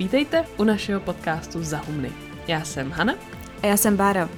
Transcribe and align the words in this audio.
Vítejte 0.00 0.44
u 0.56 0.64
našeho 0.64 1.00
podcastu 1.00 1.62
Zahumny. 1.62 2.12
Já 2.48 2.64
jsem 2.64 2.90
Hana. 2.90 3.14
A 3.62 3.66
já 3.66 3.76
jsem 3.76 3.96
Bára. 3.96 4.28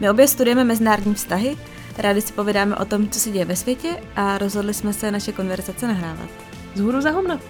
My 0.00 0.10
obě 0.10 0.28
studujeme 0.28 0.64
mezinárodní 0.64 1.14
vztahy, 1.14 1.56
rádi 1.98 2.20
si 2.20 2.32
povídáme 2.32 2.76
o 2.76 2.84
tom, 2.84 3.08
co 3.08 3.20
se 3.20 3.30
děje 3.30 3.44
ve 3.44 3.56
světě 3.56 4.02
a 4.16 4.38
rozhodli 4.38 4.74
jsme 4.74 4.92
se 4.92 5.10
naše 5.10 5.32
konverzace 5.32 5.86
nahrávat. 5.86 6.28
Zhůru 6.74 7.00
Zahumna. 7.00 7.40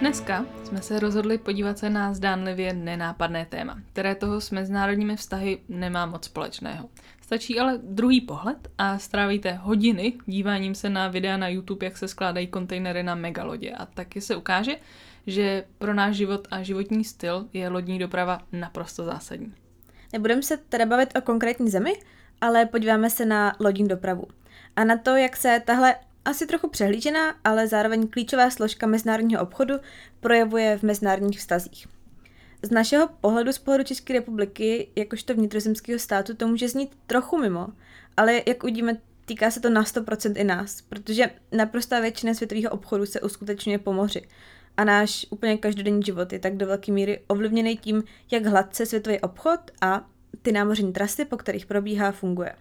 Dneska 0.00 0.44
jsme 0.64 0.82
se 0.82 1.00
rozhodli 1.00 1.38
podívat 1.38 1.78
se 1.78 1.90
na 1.90 2.14
zdánlivě 2.14 2.72
nenápadné 2.72 3.46
téma, 3.46 3.78
které 3.92 4.14
toho 4.14 4.40
s 4.40 4.50
mezinárodními 4.50 5.16
vztahy 5.16 5.58
nemá 5.68 6.06
moc 6.06 6.24
společného. 6.24 6.88
Stačí 7.28 7.60
ale 7.60 7.78
druhý 7.82 8.20
pohled 8.20 8.68
a 8.78 8.98
strávíte 8.98 9.52
hodiny 9.52 10.12
díváním 10.26 10.74
se 10.74 10.90
na 10.90 11.08
videa 11.08 11.36
na 11.36 11.48
YouTube, 11.48 11.86
jak 11.86 11.96
se 11.96 12.08
skládají 12.08 12.46
kontejnery 12.46 13.02
na 13.02 13.14
megalodě 13.14 13.70
a 13.70 13.86
taky 13.86 14.20
se 14.20 14.36
ukáže, 14.36 14.72
že 15.26 15.64
pro 15.78 15.94
náš 15.94 16.16
život 16.16 16.48
a 16.50 16.62
životní 16.62 17.04
styl 17.04 17.48
je 17.52 17.68
lodní 17.68 17.98
doprava 17.98 18.40
naprosto 18.52 19.04
zásadní. 19.04 19.54
Nebudeme 20.12 20.42
se 20.42 20.56
teda 20.56 20.86
bavit 20.86 21.16
o 21.18 21.20
konkrétní 21.20 21.70
zemi, 21.70 21.92
ale 22.40 22.66
podíváme 22.66 23.10
se 23.10 23.26
na 23.26 23.56
lodní 23.60 23.88
dopravu. 23.88 24.26
A 24.76 24.84
na 24.84 24.96
to, 24.96 25.16
jak 25.16 25.36
se 25.36 25.62
tahle 25.64 25.94
asi 26.24 26.46
trochu 26.46 26.68
přehlížená, 26.68 27.34
ale 27.44 27.68
zároveň 27.68 28.08
klíčová 28.08 28.50
složka 28.50 28.86
mezinárodního 28.86 29.42
obchodu 29.42 29.74
projevuje 30.20 30.78
v 30.78 30.82
mezinárodních 30.82 31.38
vztazích. 31.38 31.97
Z 32.62 32.70
našeho 32.70 33.08
pohledu, 33.20 33.52
z 33.52 33.58
pohledu 33.58 33.84
České 33.84 34.12
republiky, 34.12 34.88
jakožto 34.96 35.34
vnitrozemského 35.34 35.98
státu, 35.98 36.34
to 36.34 36.46
může 36.48 36.68
znít 36.68 36.98
trochu 37.06 37.38
mimo, 37.38 37.68
ale 38.16 38.42
jak 38.46 38.62
uvidíme, 38.62 38.96
týká 39.24 39.50
se 39.50 39.60
to 39.60 39.70
na 39.70 39.82
100% 39.82 40.32
i 40.36 40.44
nás, 40.44 40.82
protože 40.82 41.30
naprostá 41.52 42.00
většina 42.00 42.34
světového 42.34 42.70
obchodu 42.70 43.06
se 43.06 43.20
uskutečňuje 43.20 43.78
po 43.78 43.92
moři. 43.92 44.22
A 44.76 44.84
náš 44.84 45.26
úplně 45.30 45.58
každodenní 45.58 46.02
život 46.02 46.32
je 46.32 46.38
tak 46.38 46.56
do 46.56 46.66
velké 46.66 46.92
míry 46.92 47.20
ovlivněný 47.26 47.76
tím, 47.76 48.02
jak 48.30 48.46
hladce 48.46 48.86
světový 48.86 49.20
obchod 49.20 49.60
a 49.80 50.06
ty 50.42 50.52
námořní 50.52 50.92
trasy, 50.92 51.24
po 51.24 51.36
kterých 51.36 51.66
probíhá, 51.66 52.12
funguje. 52.12 52.54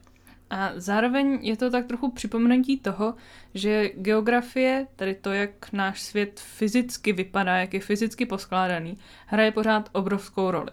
A 0.50 0.72
zároveň 0.76 1.40
je 1.42 1.58
to 1.58 1.70
tak 1.70 1.86
trochu 1.86 2.12
připomenutí 2.12 2.80
toho, 2.80 3.16
že 3.54 3.90
geografie, 3.96 4.88
tedy 4.96 5.16
to, 5.16 5.32
jak 5.32 5.72
náš 5.74 6.02
svět 6.02 6.40
fyzicky 6.40 7.14
vypadá, 7.14 7.58
jak 7.58 7.74
je 7.74 7.80
fyzicky 7.80 8.26
poskládaný, 8.26 8.98
hraje 9.26 9.52
pořád 9.52 9.90
obrovskou 9.92 10.52
roli. 10.52 10.72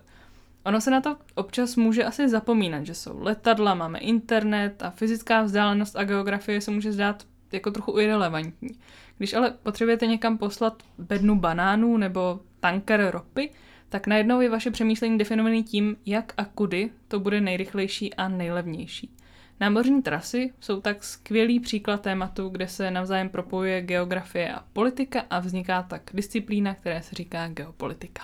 Ono 0.65 0.81
se 0.81 0.91
na 0.91 1.01
to 1.01 1.17
občas 1.35 1.77
může 1.77 2.05
asi 2.05 2.29
zapomínat, 2.29 2.87
že 2.87 2.95
jsou 2.95 3.23
letadla, 3.23 3.75
máme 3.75 3.99
internet 3.99 4.83
a 4.83 4.91
fyzická 4.91 5.43
vzdálenost 5.43 5.97
a 5.97 6.05
geografie 6.05 6.61
se 6.61 6.71
může 6.71 6.93
zdát 6.93 7.25
jako 7.53 7.71
trochu 7.71 7.99
irrelevantní. 7.99 8.71
Když 9.19 9.35
ale 9.35 9.51
potřebujete 9.63 10.07
někam 10.07 10.39
poslat 10.39 10.83
bednu 10.99 11.39
banánů 11.39 11.97
nebo 11.97 12.41
tanker 12.61 13.11
ropy, 13.11 13.51
tak 13.89 14.07
najednou 14.07 14.41
je 14.41 14.51
vaše 14.51 14.71
přemýšlení 14.71 15.19
definované 15.19 15.63
tím, 15.63 15.97
jak 16.07 16.33
a 16.37 16.45
kudy 16.45 16.91
to 17.09 17.21
bude 17.21 17.41
nejrychlejší 17.41 18.15
a 18.15 18.29
nejlevnější. 18.29 19.11
Námořní 19.61 20.03
trasy 20.03 20.53
jsou 20.61 20.81
tak 20.81 21.05
skvělý 21.05 21.61
příklad 21.61 22.01
tématu, 22.01 22.49
kde 22.49 22.69
se 22.69 22.91
navzájem 22.91 23.29
propojuje 23.29 23.83
geografie 23.83 24.53
a 24.53 24.65
politika 24.73 25.21
a 25.31 25.41
vzniká 25.41 25.83
tak 25.83 26.03
disciplína, 26.15 26.75
která 26.75 27.03
se 27.03 27.15
říká 27.15 27.49
geopolitika. 27.49 28.23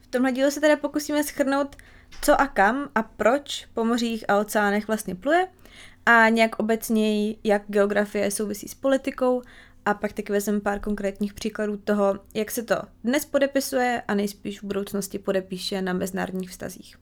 V 0.00 0.06
tomhle 0.06 0.32
dílu 0.32 0.50
se 0.50 0.60
teda 0.60 0.76
pokusíme 0.76 1.24
schrnout, 1.24 1.76
co 2.22 2.40
a 2.40 2.46
kam 2.46 2.88
a 2.94 3.02
proč 3.02 3.66
po 3.74 3.84
mořích 3.84 4.30
a 4.30 4.38
oceánech 4.38 4.86
vlastně 4.86 5.14
pluje 5.14 5.48
a 6.06 6.28
nějak 6.28 6.58
obecněji, 6.58 7.36
jak 7.44 7.62
geografie 7.66 8.30
souvisí 8.30 8.68
s 8.68 8.74
politikou 8.74 9.42
a 9.84 9.94
pak 9.94 10.12
taky 10.12 10.32
vezmeme 10.32 10.60
pár 10.60 10.80
konkrétních 10.80 11.34
příkladů 11.34 11.76
toho, 11.76 12.18
jak 12.34 12.50
se 12.50 12.62
to 12.62 12.76
dnes 13.04 13.24
podepisuje 13.24 14.02
a 14.08 14.14
nejspíš 14.14 14.60
v 14.60 14.64
budoucnosti 14.64 15.18
podepíše 15.18 15.82
na 15.82 15.92
mezinárodních 15.92 16.50
vztazích. 16.50 16.96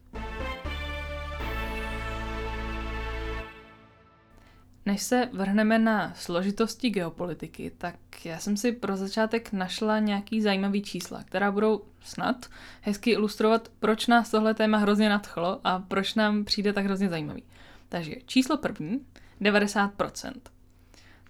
Než 4.87 5.03
se 5.03 5.29
vrhneme 5.33 5.79
na 5.79 6.13
složitosti 6.15 6.89
geopolitiky, 6.89 7.71
tak 7.77 8.25
já 8.25 8.39
jsem 8.39 8.57
si 8.57 8.71
pro 8.71 8.97
začátek 8.97 9.53
našla 9.53 9.99
nějaký 9.99 10.41
zajímavý 10.41 10.81
čísla, 10.81 11.23
která 11.23 11.51
budou 11.51 11.81
snad 12.01 12.45
hezky 12.81 13.11
ilustrovat, 13.11 13.71
proč 13.79 14.07
nás 14.07 14.31
tohle 14.31 14.53
téma 14.53 14.77
hrozně 14.77 15.09
nadchlo 15.09 15.59
a 15.63 15.79
proč 15.79 16.15
nám 16.15 16.45
přijde 16.45 16.73
tak 16.73 16.85
hrozně 16.85 17.09
zajímavý. 17.09 17.43
Takže 17.89 18.15
číslo 18.25 18.57
první, 18.57 19.05
90%. 19.41 20.31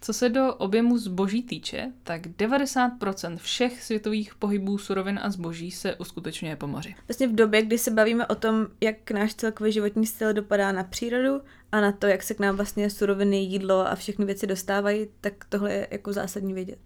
Co 0.01 0.13
se 0.13 0.29
do 0.29 0.53
objemu 0.53 0.97
zboží 0.97 1.43
týče, 1.43 1.91
tak 2.03 2.21
90% 2.21 3.37
všech 3.37 3.83
světových 3.83 4.35
pohybů 4.35 4.77
surovin 4.77 5.19
a 5.23 5.29
zboží 5.29 5.71
se 5.71 5.95
uskutečňuje 5.95 6.55
po 6.55 6.67
moři. 6.67 6.95
Vlastně 7.07 7.27
v 7.27 7.35
době, 7.35 7.61
kdy 7.61 7.77
se 7.77 7.91
bavíme 7.91 8.27
o 8.27 8.35
tom, 8.35 8.67
jak 8.81 9.11
náš 9.11 9.35
celkový 9.35 9.71
životní 9.71 10.05
styl 10.05 10.33
dopadá 10.33 10.71
na 10.71 10.83
přírodu 10.83 11.41
a 11.71 11.81
na 11.81 11.91
to, 11.91 12.07
jak 12.07 12.23
se 12.23 12.33
k 12.33 12.39
nám 12.39 12.55
vlastně 12.55 12.89
suroviny, 12.89 13.37
jídlo 13.37 13.87
a 13.87 13.95
všechny 13.95 14.25
věci 14.25 14.47
dostávají, 14.47 15.07
tak 15.21 15.33
tohle 15.49 15.73
je 15.73 15.87
jako 15.91 16.13
zásadní 16.13 16.53
vědět. 16.53 16.79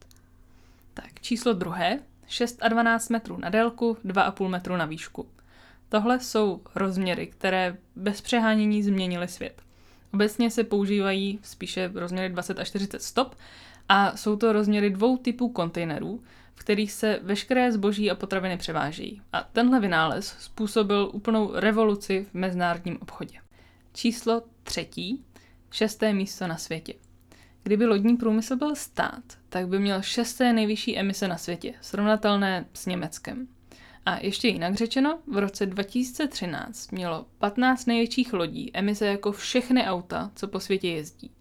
Tak 0.94 1.22
číslo 1.22 1.54
druhé, 1.54 2.00
6 2.28 2.58
a 2.62 2.68
12 2.68 3.10
metrů 3.10 3.38
na 3.38 3.50
délku, 3.50 3.98
2,5 4.06 4.48
metru 4.48 4.78
na 4.78 4.86
výšku. 4.86 5.28
Tohle 5.90 6.20
jsou 6.20 6.62
rozměry, 6.76 7.28
které 7.28 7.78
bez 7.96 8.22
přehánění 8.22 8.84
změnily 8.84 9.28
svět. 9.28 9.62
Obecně 10.14 10.52
se 10.52 10.64
používají 10.64 11.40
spíše 11.44 11.92
rozměry 11.94 12.30
20 12.30 12.60
až 12.60 12.68
40 12.68 13.02
stop 13.02 13.36
a 13.90 14.18
jsou 14.18 14.36
to 14.36 14.54
rozměry 14.54 14.90
dvou 14.90 15.18
typů 15.18 15.50
kontejnerů, 15.50 16.24
v 16.56 16.60
kterých 16.60 16.92
se 16.92 17.20
veškeré 17.24 17.72
zboží 17.72 18.12
a 18.12 18.16
potraviny 18.16 18.58
převážejí. 18.58 19.22
A 19.34 19.50
tenhle 19.54 19.80
vynález 19.80 20.36
způsobil 20.40 21.10
úplnou 21.14 21.52
revoluci 21.54 22.26
v 22.32 22.34
mezinárodním 22.34 22.98
obchodě. 23.02 23.41
Číslo 23.94 24.42
třetí, 24.64 25.26
šesté 25.72 26.14
místo 26.14 26.48
na 26.48 26.58
světě. 26.58 26.94
Kdyby 27.64 27.86
lodní 27.86 28.18
průmysl 28.18 28.56
byl 28.56 28.76
stát, 28.76 29.24
tak 29.50 29.68
by 29.68 29.80
měl 29.80 30.02
šesté 30.02 30.54
nejvyšší 30.54 30.98
emise 30.98 31.28
na 31.28 31.38
světě, 31.38 31.74
srovnatelné 31.82 32.66
s 32.74 32.86
Německem. 32.86 33.48
A 34.06 34.18
ještě 34.18 34.48
jinak 34.48 34.76
řečeno, 34.76 35.20
v 35.28 35.38
roce 35.38 35.66
2013 35.66 36.92
mělo 36.92 37.26
15 37.38 37.86
největších 37.86 38.34
lodí 38.34 38.72
emise 38.74 39.06
jako 39.06 39.32
všechny 39.32 39.88
auta, 39.88 40.32
co 40.36 40.48
po 40.48 40.60
světě 40.60 40.88
jezdí. 40.88 41.32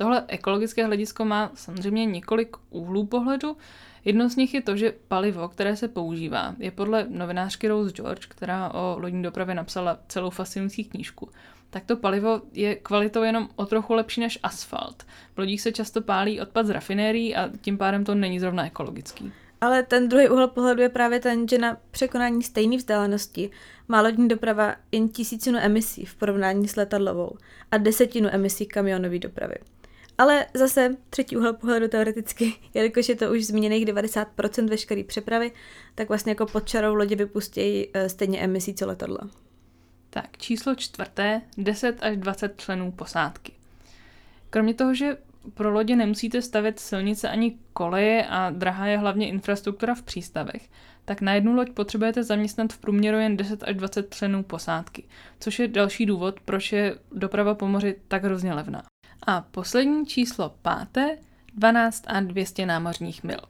Tohle 0.00 0.24
ekologické 0.28 0.86
hledisko 0.86 1.24
má 1.24 1.50
samozřejmě 1.54 2.06
několik 2.06 2.56
úhlů 2.70 3.06
pohledu. 3.06 3.56
Jedno 4.04 4.30
z 4.30 4.36
nich 4.36 4.54
je 4.54 4.62
to, 4.62 4.76
že 4.76 4.94
palivo, 5.08 5.48
které 5.48 5.76
se 5.76 5.88
používá, 5.88 6.54
je 6.58 6.70
podle 6.70 7.06
novinářky 7.08 7.68
Rose 7.68 7.92
George, 7.92 8.26
která 8.26 8.74
o 8.74 8.96
lodní 8.98 9.22
dopravě 9.22 9.54
napsala 9.54 9.98
celou 10.08 10.30
fascinující 10.30 10.84
knížku, 10.84 11.28
tak 11.70 11.84
to 11.84 11.96
palivo 11.96 12.42
je 12.52 12.74
kvalitou 12.74 13.22
jenom 13.22 13.48
o 13.56 13.66
trochu 13.66 13.94
lepší 13.94 14.20
než 14.20 14.38
asfalt. 14.42 15.06
V 15.34 15.38
lodích 15.38 15.60
se 15.60 15.72
často 15.72 16.02
pálí 16.02 16.40
odpad 16.40 16.66
z 16.66 16.70
rafinérií 16.70 17.36
a 17.36 17.50
tím 17.60 17.78
pádem 17.78 18.04
to 18.04 18.14
není 18.14 18.40
zrovna 18.40 18.66
ekologický. 18.66 19.32
Ale 19.60 19.82
ten 19.82 20.08
druhý 20.08 20.28
úhel 20.28 20.48
pohledu 20.48 20.82
je 20.82 20.88
právě 20.88 21.20
ten, 21.20 21.48
že 21.48 21.58
na 21.58 21.76
překonání 21.90 22.42
stejné 22.42 22.76
vzdálenosti 22.76 23.50
má 23.88 24.00
lodní 24.00 24.28
doprava 24.28 24.74
jen 24.92 25.08
tisícinu 25.08 25.58
emisí 25.58 26.04
v 26.04 26.14
porovnání 26.14 26.68
s 26.68 26.76
letadlovou 26.76 27.36
a 27.70 27.78
desetinu 27.78 28.28
emisí 28.32 28.66
kamionové 28.66 29.18
dopravy. 29.18 29.54
Ale 30.20 30.46
zase 30.54 30.96
třetí 31.10 31.36
úhel 31.36 31.52
pohledu 31.52 31.88
teoreticky, 31.88 32.54
jelikož 32.74 33.08
je 33.08 33.16
to 33.16 33.32
už 33.32 33.46
zmíněných 33.46 33.86
90% 33.86 34.68
veškeré 34.68 35.04
přepravy, 35.04 35.52
tak 35.94 36.08
vlastně 36.08 36.30
jako 36.30 36.46
pod 36.46 36.68
čarou 36.68 36.94
lodě 36.94 37.16
vypustějí 37.16 37.88
eh, 37.94 38.08
stejně 38.08 38.40
emisí 38.40 38.74
co 38.74 38.86
letadla. 38.86 39.28
Tak, 40.10 40.38
číslo 40.38 40.74
čtvrté, 40.74 41.40
10 41.58 42.02
až 42.02 42.16
20 42.16 42.60
členů 42.60 42.92
posádky. 42.92 43.52
Kromě 44.50 44.74
toho, 44.74 44.94
že 44.94 45.16
pro 45.54 45.70
lodě 45.70 45.96
nemusíte 45.96 46.42
stavět 46.42 46.80
silnice 46.80 47.28
ani 47.28 47.58
koleje 47.72 48.26
a 48.26 48.50
drahá 48.50 48.86
je 48.86 48.98
hlavně 48.98 49.28
infrastruktura 49.28 49.94
v 49.94 50.02
přístavech, 50.02 50.68
tak 51.04 51.20
na 51.20 51.34
jednu 51.34 51.54
loď 51.54 51.70
potřebujete 51.70 52.24
zaměstnat 52.24 52.72
v 52.72 52.78
průměru 52.78 53.18
jen 53.18 53.36
10 53.36 53.62
až 53.62 53.76
20 53.76 54.14
členů 54.14 54.42
posádky, 54.42 55.04
což 55.40 55.58
je 55.58 55.68
další 55.68 56.06
důvod, 56.06 56.40
proč 56.40 56.72
je 56.72 56.98
doprava 57.12 57.54
po 57.54 57.68
moři 57.68 57.96
tak 58.08 58.24
hrozně 58.24 58.54
levná. 58.54 58.89
A 59.26 59.40
poslední 59.40 60.06
číslo 60.06 60.54
páté, 60.62 61.18
12 61.54 62.04
a 62.06 62.20
200 62.20 62.66
námořních 62.66 63.24
mil. 63.24 63.40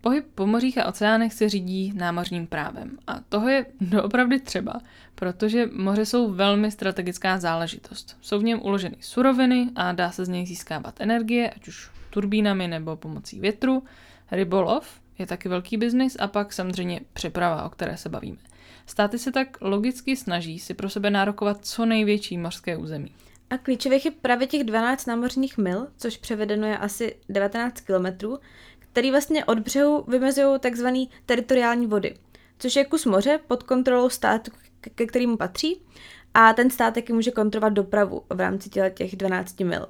Pohyb 0.00 0.26
po 0.34 0.46
mořích 0.46 0.78
a 0.78 0.86
oceánech 0.86 1.32
se 1.32 1.48
řídí 1.48 1.92
námořním 1.96 2.46
právem. 2.46 2.98
A 3.06 3.20
toho 3.28 3.48
je 3.48 3.66
doopravdy 3.80 4.40
třeba, 4.40 4.80
protože 5.14 5.66
moře 5.72 6.06
jsou 6.06 6.32
velmi 6.32 6.70
strategická 6.70 7.38
záležitost. 7.38 8.16
Jsou 8.20 8.38
v 8.38 8.44
něm 8.44 8.60
uloženy 8.62 8.96
suroviny 9.00 9.70
a 9.76 9.92
dá 9.92 10.10
se 10.10 10.24
z 10.24 10.28
něj 10.28 10.46
získávat 10.46 11.00
energie, 11.00 11.50
ať 11.50 11.68
už 11.68 11.90
turbínami 12.10 12.68
nebo 12.68 12.96
pomocí 12.96 13.40
větru. 13.40 13.82
Rybolov 14.30 15.00
je 15.18 15.26
taky 15.26 15.48
velký 15.48 15.76
biznis 15.76 16.16
a 16.20 16.26
pak 16.26 16.52
samozřejmě 16.52 17.00
přeprava, 17.12 17.64
o 17.64 17.70
které 17.70 17.96
se 17.96 18.08
bavíme. 18.08 18.38
Státy 18.86 19.18
se 19.18 19.32
tak 19.32 19.56
logicky 19.60 20.16
snaží 20.16 20.58
si 20.58 20.74
pro 20.74 20.90
sebe 20.90 21.10
nárokovat 21.10 21.66
co 21.66 21.86
největší 21.86 22.38
mořské 22.38 22.76
území. 22.76 23.10
A 23.50 23.58
klíčových 23.58 24.04
je 24.04 24.10
právě 24.10 24.46
těch 24.46 24.64
12 24.64 25.06
námořních 25.06 25.58
mil, 25.58 25.86
což 25.96 26.16
převedeno 26.16 26.66
je 26.66 26.78
asi 26.78 27.16
19 27.28 27.80
kilometrů, 27.80 28.38
který 28.78 29.10
vlastně 29.10 29.44
od 29.44 29.58
břehu 29.58 30.04
vymezují 30.08 30.60
takzvané 30.60 31.04
teritoriální 31.26 31.86
vody, 31.86 32.14
což 32.58 32.76
je 32.76 32.84
kus 32.84 33.04
moře 33.04 33.40
pod 33.46 33.62
kontrolou 33.62 34.08
státu, 34.08 34.50
ke 34.94 35.06
kterému 35.06 35.36
patří, 35.36 35.82
a 36.34 36.52
ten 36.52 36.70
stát 36.70 36.94
taky 36.94 37.12
může 37.12 37.30
kontrolovat 37.30 37.72
dopravu 37.72 38.22
v 38.30 38.40
rámci 38.40 38.70
těch 38.94 39.16
12 39.16 39.60
mil. 39.60 39.86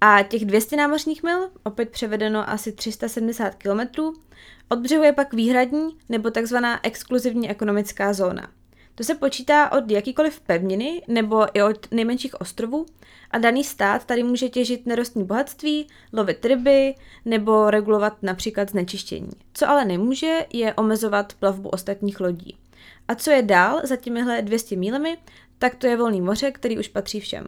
A 0.00 0.22
těch 0.22 0.44
200 0.44 0.76
námořních 0.76 1.22
mil, 1.22 1.50
opět 1.62 1.90
převedeno 1.90 2.50
asi 2.50 2.72
370 2.72 3.54
km, 3.54 4.02
od 4.68 4.78
břehu 4.78 5.02
je 5.02 5.12
pak 5.12 5.34
výhradní 5.34 5.98
nebo 6.08 6.30
takzvaná 6.30 6.86
exkluzivní 6.86 7.50
ekonomická 7.50 8.12
zóna. 8.12 8.48
To 8.98 9.04
se 9.04 9.14
počítá 9.14 9.72
od 9.72 9.90
jakýkoliv 9.90 10.40
pevniny 10.40 11.02
nebo 11.08 11.56
i 11.56 11.62
od 11.62 11.90
nejmenších 11.90 12.40
ostrovů 12.40 12.86
a 13.30 13.38
daný 13.38 13.64
stát 13.64 14.04
tady 14.04 14.22
může 14.22 14.48
těžit 14.48 14.86
nerostní 14.86 15.24
bohatství, 15.24 15.86
lovit 16.12 16.44
ryby 16.44 16.94
nebo 17.24 17.70
regulovat 17.70 18.22
například 18.22 18.70
znečištění. 18.70 19.30
Co 19.54 19.68
ale 19.68 19.84
nemůže, 19.84 20.46
je 20.52 20.74
omezovat 20.74 21.32
plavbu 21.32 21.68
ostatních 21.68 22.20
lodí. 22.20 22.58
A 23.08 23.14
co 23.14 23.30
je 23.30 23.42
dál 23.42 23.80
za 23.84 23.96
těmihle 23.96 24.42
200 24.42 24.76
mílemi, 24.76 25.18
tak 25.58 25.74
to 25.74 25.86
je 25.86 25.96
volný 25.96 26.20
moře, 26.20 26.50
který 26.50 26.78
už 26.78 26.88
patří 26.88 27.20
všem. 27.20 27.46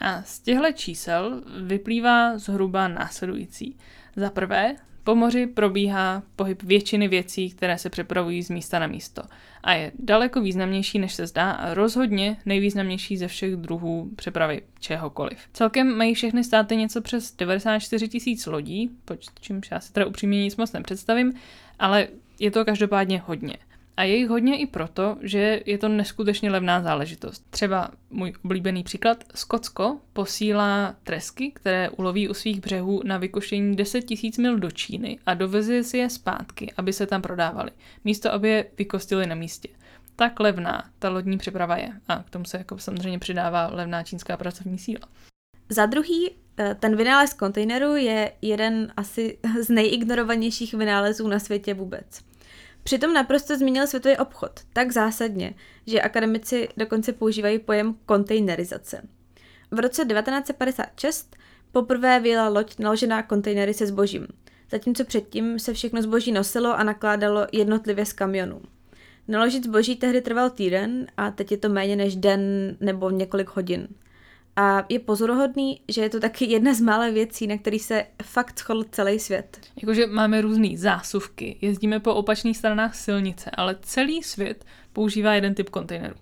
A 0.00 0.22
z 0.22 0.40
těchto 0.40 0.72
čísel 0.72 1.42
vyplývá 1.62 2.38
zhruba 2.38 2.88
následující. 2.88 3.76
Za 4.16 4.30
prvé, 4.30 4.76
po 5.04 5.14
moři 5.14 5.46
probíhá 5.46 6.22
pohyb 6.36 6.62
většiny 6.62 7.08
věcí, 7.08 7.50
které 7.50 7.78
se 7.78 7.90
přepravují 7.90 8.42
z 8.42 8.50
místa 8.50 8.78
na 8.78 8.86
místo 8.86 9.22
a 9.62 9.72
je 9.72 9.92
daleko 9.98 10.40
významnější, 10.40 10.98
než 10.98 11.14
se 11.14 11.26
zdá 11.26 11.50
a 11.50 11.74
rozhodně 11.74 12.36
nejvýznamnější 12.46 13.16
ze 13.16 13.28
všech 13.28 13.56
druhů 13.56 14.10
přepravy 14.16 14.62
čehokoliv. 14.80 15.38
Celkem 15.52 15.96
mají 15.96 16.14
všechny 16.14 16.44
státy 16.44 16.76
něco 16.76 17.02
přes 17.02 17.36
94 17.36 18.08
tisíc 18.08 18.46
lodí, 18.46 18.90
pod 19.04 19.18
čímž 19.40 19.70
já 19.70 19.80
si 19.80 19.92
teda 19.92 20.06
upřímně 20.06 20.42
nic 20.42 20.56
moc 20.56 20.72
nepředstavím, 20.72 21.32
ale 21.78 22.08
je 22.38 22.50
to 22.50 22.64
každopádně 22.64 23.22
hodně. 23.26 23.56
A 23.96 24.02
je 24.02 24.16
jich 24.16 24.28
hodně 24.28 24.58
i 24.58 24.66
proto, 24.66 25.16
že 25.20 25.60
je 25.66 25.78
to 25.78 25.88
neskutečně 25.88 26.50
levná 26.50 26.82
záležitost. 26.82 27.44
Třeba 27.50 27.90
můj 28.10 28.32
oblíbený 28.44 28.82
příklad, 28.82 29.24
Skotsko 29.34 30.00
posílá 30.12 30.94
tresky, 31.02 31.52
které 31.54 31.90
uloví 31.90 32.28
u 32.28 32.34
svých 32.34 32.60
břehů 32.60 33.02
na 33.04 33.18
vykoštění 33.18 33.76
10 33.76 34.04
000 34.10 34.18
mil 34.38 34.58
do 34.58 34.70
Číny 34.70 35.18
a 35.26 35.34
doveze 35.34 35.84
si 35.84 35.98
je 35.98 36.10
zpátky, 36.10 36.72
aby 36.76 36.92
se 36.92 37.06
tam 37.06 37.22
prodávaly, 37.22 37.70
místo 38.04 38.32
aby 38.32 38.48
je 38.48 38.66
vykostili 38.78 39.26
na 39.26 39.34
místě. 39.34 39.68
Tak 40.16 40.40
levná 40.40 40.84
ta 40.98 41.08
lodní 41.08 41.38
přeprava 41.38 41.76
je. 41.76 41.92
A 42.08 42.22
k 42.22 42.30
tomu 42.30 42.44
se 42.44 42.58
jako 42.58 42.78
samozřejmě 42.78 43.18
přidává 43.18 43.66
levná 43.72 44.02
čínská 44.02 44.36
pracovní 44.36 44.78
síla. 44.78 45.08
Za 45.68 45.86
druhý, 45.86 46.30
eh, 46.58 46.74
ten 46.80 46.96
vynález 46.96 47.34
kontejneru 47.34 47.96
je 47.96 48.32
jeden 48.42 48.92
asi 48.96 49.38
z 49.62 49.68
nejignorovanějších 49.68 50.74
vynálezů 50.74 51.28
na 51.28 51.38
světě 51.38 51.74
vůbec. 51.74 52.31
Přitom 52.82 53.12
naprosto 53.12 53.56
změnil 53.56 53.86
světový 53.86 54.16
obchod 54.16 54.60
tak 54.72 54.92
zásadně, 54.92 55.54
že 55.86 56.00
akademici 56.00 56.68
dokonce 56.76 57.12
používají 57.12 57.58
pojem 57.58 57.94
kontejnerizace. 58.06 59.08
V 59.70 59.78
roce 59.78 60.04
1956 60.04 61.36
poprvé 61.72 62.20
vyjela 62.20 62.48
loď 62.48 62.78
naložená 62.78 63.22
kontejnery 63.22 63.74
se 63.74 63.86
zbožím, 63.86 64.26
zatímco 64.70 65.04
předtím 65.04 65.58
se 65.58 65.74
všechno 65.74 66.02
zboží 66.02 66.32
nosilo 66.32 66.78
a 66.78 66.82
nakládalo 66.82 67.46
jednotlivě 67.52 68.06
z 68.06 68.12
kamionů. 68.12 68.60
Naložit 69.28 69.64
zboží 69.64 69.96
tehdy 69.96 70.20
trval 70.20 70.50
týden 70.50 71.06
a 71.16 71.30
teď 71.30 71.50
je 71.50 71.58
to 71.58 71.68
méně 71.68 71.96
než 71.96 72.16
den 72.16 72.40
nebo 72.80 73.10
několik 73.10 73.48
hodin. 73.48 73.88
A 74.56 74.86
je 74.88 74.98
pozoruhodný, 74.98 75.80
že 75.88 76.00
je 76.00 76.08
to 76.08 76.20
taky 76.20 76.44
jedna 76.44 76.74
z 76.74 76.80
mála 76.80 77.08
věcí, 77.08 77.46
na 77.46 77.58
který 77.58 77.78
se 77.78 78.06
fakt 78.22 78.58
shodl 78.58 78.84
celý 78.90 79.18
svět. 79.18 79.60
Jakože 79.82 80.06
máme 80.06 80.40
různé 80.40 80.68
zásuvky, 80.76 81.58
jezdíme 81.60 82.00
po 82.00 82.14
opačných 82.14 82.56
stranách 82.56 82.94
silnice, 82.94 83.50
ale 83.50 83.76
celý 83.82 84.22
svět 84.22 84.64
používá 84.92 85.34
jeden 85.34 85.54
typ 85.54 85.70
kontejnerů. 85.70 86.14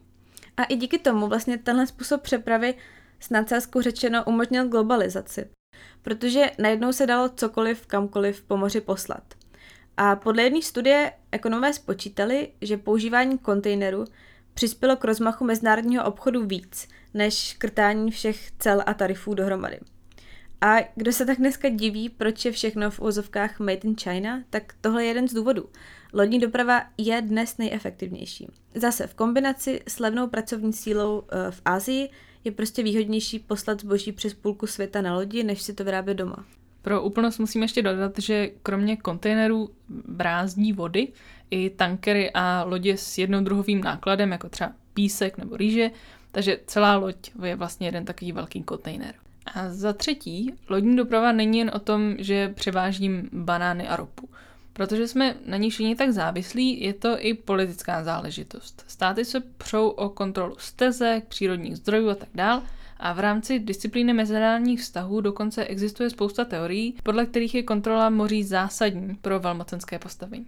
A 0.56 0.64
i 0.64 0.76
díky 0.76 0.98
tomu 0.98 1.26
vlastně 1.26 1.58
tenhle 1.58 1.86
způsob 1.86 2.22
přepravy 2.22 2.74
s 3.20 3.30
nadsázkou 3.30 3.80
řečeno 3.80 4.24
umožnil 4.24 4.68
globalizaci. 4.68 5.48
Protože 6.02 6.50
najednou 6.58 6.92
se 6.92 7.06
dalo 7.06 7.28
cokoliv 7.28 7.86
kamkoliv 7.86 8.42
po 8.42 8.56
moři 8.56 8.80
poslat. 8.80 9.22
A 9.96 10.16
podle 10.16 10.42
jedné 10.42 10.62
studie 10.62 11.12
ekonomové 11.32 11.72
spočítali, 11.72 12.48
že 12.62 12.76
používání 12.76 13.38
kontejneru 13.38 14.04
přispělo 14.54 14.96
k 14.96 15.04
rozmachu 15.04 15.44
mezinárodního 15.44 16.04
obchodu 16.04 16.46
víc, 16.46 16.88
než 17.14 17.34
škrtání 17.34 18.10
všech 18.10 18.50
cel 18.58 18.82
a 18.86 18.94
tarifů 18.94 19.34
dohromady. 19.34 19.78
A 20.60 20.76
kdo 20.96 21.12
se 21.12 21.26
tak 21.26 21.38
dneska 21.38 21.68
diví, 21.68 22.08
proč 22.08 22.44
je 22.44 22.52
všechno 22.52 22.90
v 22.90 23.00
úzovkách 23.00 23.60
made 23.60 23.80
in 23.84 23.96
China, 23.96 24.42
tak 24.50 24.74
tohle 24.80 25.04
je 25.04 25.08
jeden 25.08 25.28
z 25.28 25.34
důvodů. 25.34 25.68
Lodní 26.12 26.38
doprava 26.38 26.82
je 26.98 27.22
dnes 27.22 27.58
nejefektivnější. 27.58 28.48
Zase 28.74 29.06
v 29.06 29.14
kombinaci 29.14 29.80
s 29.88 29.98
levnou 29.98 30.28
pracovní 30.28 30.72
sílou 30.72 31.22
eh, 31.22 31.50
v 31.50 31.62
Asii 31.64 32.08
je 32.44 32.52
prostě 32.52 32.82
výhodnější 32.82 33.38
poslat 33.38 33.80
zboží 33.80 34.12
přes 34.12 34.34
půlku 34.34 34.66
světa 34.66 35.02
na 35.02 35.14
lodi, 35.14 35.44
než 35.44 35.62
si 35.62 35.74
to 35.74 35.84
vyrábět 35.84 36.14
doma. 36.14 36.44
Pro 36.82 37.02
úplnost 37.02 37.38
musím 37.38 37.62
ještě 37.62 37.82
dodat, 37.82 38.18
že 38.18 38.50
kromě 38.62 38.96
kontejnerů 38.96 39.70
brázdní 39.88 40.72
vody 40.72 41.08
i 41.50 41.70
tankery 41.70 42.30
a 42.34 42.64
lodě 42.64 42.96
s 42.96 43.18
jednodruhovým 43.18 43.80
nákladem, 43.80 44.32
jako 44.32 44.48
třeba 44.48 44.72
písek 44.94 45.38
nebo 45.38 45.56
rýže, 45.56 45.90
takže 46.32 46.58
celá 46.66 46.96
loď 46.96 47.16
je 47.44 47.56
vlastně 47.56 47.86
jeden 47.86 48.04
takový 48.04 48.32
velký 48.32 48.62
kontejner. 48.62 49.14
A 49.54 49.70
za 49.70 49.92
třetí, 49.92 50.54
lodní 50.68 50.96
doprava 50.96 51.32
není 51.32 51.58
jen 51.58 51.70
o 51.74 51.78
tom, 51.78 52.14
že 52.18 52.48
převážím 52.48 53.28
banány 53.32 53.88
a 53.88 53.96
ropu. 53.96 54.28
Protože 54.72 55.08
jsme 55.08 55.36
na 55.46 55.56
ní 55.56 55.70
všichni 55.70 55.96
tak 55.96 56.10
závislí, 56.10 56.82
je 56.82 56.94
to 56.94 57.16
i 57.18 57.34
politická 57.34 58.04
záležitost. 58.04 58.84
Státy 58.86 59.24
se 59.24 59.40
přou 59.40 59.88
o 59.88 60.08
kontrolu 60.08 60.56
stezek, 60.58 61.24
přírodních 61.24 61.76
zdrojů 61.76 62.10
a 62.10 62.14
tak 62.14 62.28
dál, 62.34 62.62
a 63.00 63.12
v 63.12 63.18
rámci 63.18 63.58
disciplíny 63.58 64.12
mezinárodních 64.12 64.80
vztahů 64.80 65.20
dokonce 65.20 65.64
existuje 65.64 66.10
spousta 66.10 66.44
teorií, 66.44 66.96
podle 67.02 67.26
kterých 67.26 67.54
je 67.54 67.62
kontrola 67.62 68.10
moří 68.10 68.44
zásadní 68.44 69.14
pro 69.14 69.40
velmocenské 69.40 69.98
postavení. 69.98 70.46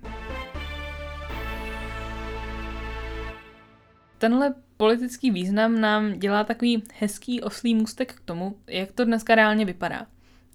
Tenhle 4.23 4.55
politický 4.77 5.31
význam 5.31 5.81
nám 5.81 6.19
dělá 6.19 6.45
takový 6.45 6.83
hezký 6.95 7.41
oslý 7.41 7.75
můstek 7.75 8.15
k 8.15 8.21
tomu, 8.21 8.57
jak 8.67 8.93
to 8.93 9.05
dneska 9.05 9.35
reálně 9.35 9.65
vypadá. 9.65 10.07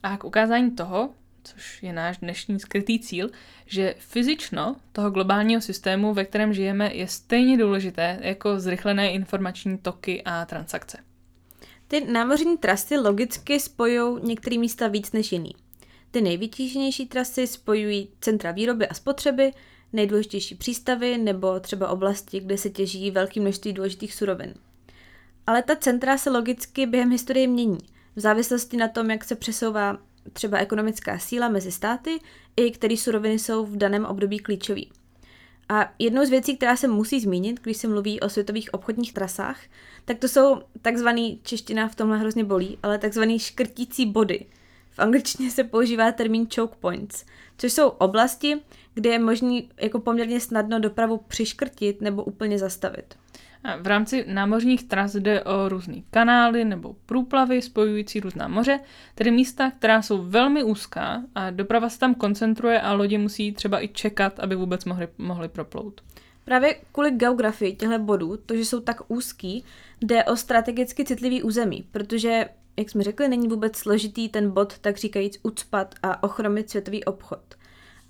A 0.04 0.18
k 0.18 0.24
ukázání 0.24 0.72
toho, 0.72 1.10
což 1.44 1.84
je 1.84 1.94
náš 1.94 2.18
dnešní 2.18 2.60
skrytý 2.60 3.00
cíl, 3.00 3.30
že 3.66 3.96
fyzično 3.98 4.75
toho 4.91 5.12
globálního 5.12 5.62
systému, 5.62 6.13
ve 6.13 6.25
kterém 6.25 6.53
žijeme, 6.53 6.94
je 6.94 7.08
stejně 7.08 7.58
důležité 7.58 8.20
jako 8.22 8.60
zrychlené 8.60 9.12
informační 9.12 9.77
toky 9.77 10.24
a 10.25 10.46
transakce. 10.46 10.98
Ty 11.88 12.06
námořní 12.06 12.58
trasy 12.58 12.98
logicky 12.98 13.60
spojují 13.60 14.20
některé 14.24 14.58
místa 14.58 14.88
víc 14.88 15.12
než 15.12 15.32
jiný. 15.32 15.51
Ty 16.12 16.22
nejvytíženější 16.22 17.06
trasy 17.06 17.48
spojují 17.48 18.10
centra 18.22 18.51
výroby 18.51 18.88
a 18.88 18.94
spotřeby, 18.94 19.51
nejdůležitější 19.94 20.56
přístavy 20.56 21.17
nebo 21.17 21.60
třeba 21.60 21.89
oblasti, 21.89 22.39
kde 22.39 22.58
se 22.58 22.70
těží 22.70 23.12
velké 23.12 23.39
množství 23.39 23.74
důležitých 23.74 24.13
surovin. 24.13 24.53
Ale 25.48 25.63
ta 25.63 25.75
centra 25.75 26.17
se 26.17 26.29
logicky 26.29 26.86
během 26.86 27.12
historie 27.12 27.48
mění, 27.48 27.77
v 28.15 28.20
závislosti 28.20 28.77
na 28.77 28.88
tom, 28.88 29.12
jak 29.12 29.24
se 29.24 29.36
přesouvá 29.36 29.98
třeba 30.34 30.58
ekonomická 30.58 31.20
síla 31.20 31.50
mezi 31.50 31.72
státy 31.72 32.20
i 32.56 32.72
které 32.72 32.98
suroviny 32.98 33.39
jsou 33.39 33.65
v 33.65 33.77
daném 33.77 34.06
období 34.06 34.39
klíčové. 34.39 34.82
A 35.70 35.94
jednou 36.00 36.25
z 36.25 36.29
věcí, 36.29 36.58
která 36.58 36.75
se 36.75 36.88
musí 36.88 37.20
zmínit, 37.20 37.60
když 37.62 37.77
se 37.77 37.88
mluví 37.88 38.20
o 38.20 38.29
světových 38.29 38.74
obchodních 38.74 39.13
trasách, 39.13 39.60
tak 40.06 40.20
to 40.20 40.27
jsou 40.27 40.62
takzvaný, 40.82 41.39
čeština 41.44 41.88
v 41.88 41.96
tomhle 41.96 42.17
hrozně 42.17 42.44
bolí, 42.44 42.77
ale 42.84 42.98
takzvaný 42.98 43.39
škrtící 43.39 44.06
body. 44.06 44.46
V 44.98 45.00
angličtině 45.00 45.51
se 45.51 45.63
používá 45.63 46.12
termín 46.12 46.48
choke 46.56 46.75
points, 46.80 47.25
což 47.58 47.74
jsou 47.74 47.88
oblasti, 47.88 48.58
kde 48.94 49.10
je 49.10 49.20
možné 49.20 49.62
jako 49.82 50.00
poměrně 50.00 50.39
snadno 50.39 50.80
dopravu 50.80 51.18
přiškrtit 51.18 52.01
nebo 52.01 52.24
úplně 52.24 52.60
zastavit. 52.60 53.16
A 53.63 53.75
v 53.75 53.88
rámci 53.88 54.25
námořních 54.27 54.84
tras 54.84 55.16
jde 55.16 55.44
o 55.44 55.70
různé 55.70 55.96
kanály 56.12 56.66
nebo 56.66 56.96
průplavy 57.06 57.62
spojující 57.62 58.20
různá 58.20 58.48
moře, 58.48 58.80
tedy 59.16 59.32
místa, 59.32 59.72
která 59.72 60.01
jsou 60.01 60.24
velmi 60.24 60.63
úzká 60.63 61.24
a 61.36 61.50
doprava 61.50 61.89
se 61.89 62.00
tam 62.00 62.16
koncentruje 62.16 62.82
a 62.82 62.94
lodi 62.94 63.18
musí 63.18 63.51
třeba 63.51 63.84
i 63.84 63.88
čekat, 63.88 64.39
aby 64.39 64.56
vůbec 64.56 64.86
mohli, 64.86 65.08
mohli 65.18 65.50
proplout. 65.50 66.01
Právě 66.46 66.75
kvůli 66.92 67.12
geografii 67.12 67.75
těchto 67.75 68.00
bodů, 68.00 68.38
to, 68.38 68.56
že 68.56 68.66
jsou 68.66 68.80
tak 68.80 69.01
úzký, 69.08 69.63
jde 70.01 70.24
o 70.24 70.36
strategicky 70.36 71.06
citlivý 71.06 71.44
území, 71.44 71.88
protože, 71.92 72.50
jak 72.77 72.89
jsme 72.89 73.03
řekli, 73.03 73.27
není 73.27 73.48
vůbec 73.48 73.75
složitý 73.75 74.29
ten 74.29 74.51
bod, 74.51 74.79
tak 74.79 74.98
říkajíc, 74.98 75.39
ucpat 75.43 75.96
a 76.03 76.24
ochromit 76.24 76.69
světový 76.69 77.03
obchod. 77.03 77.39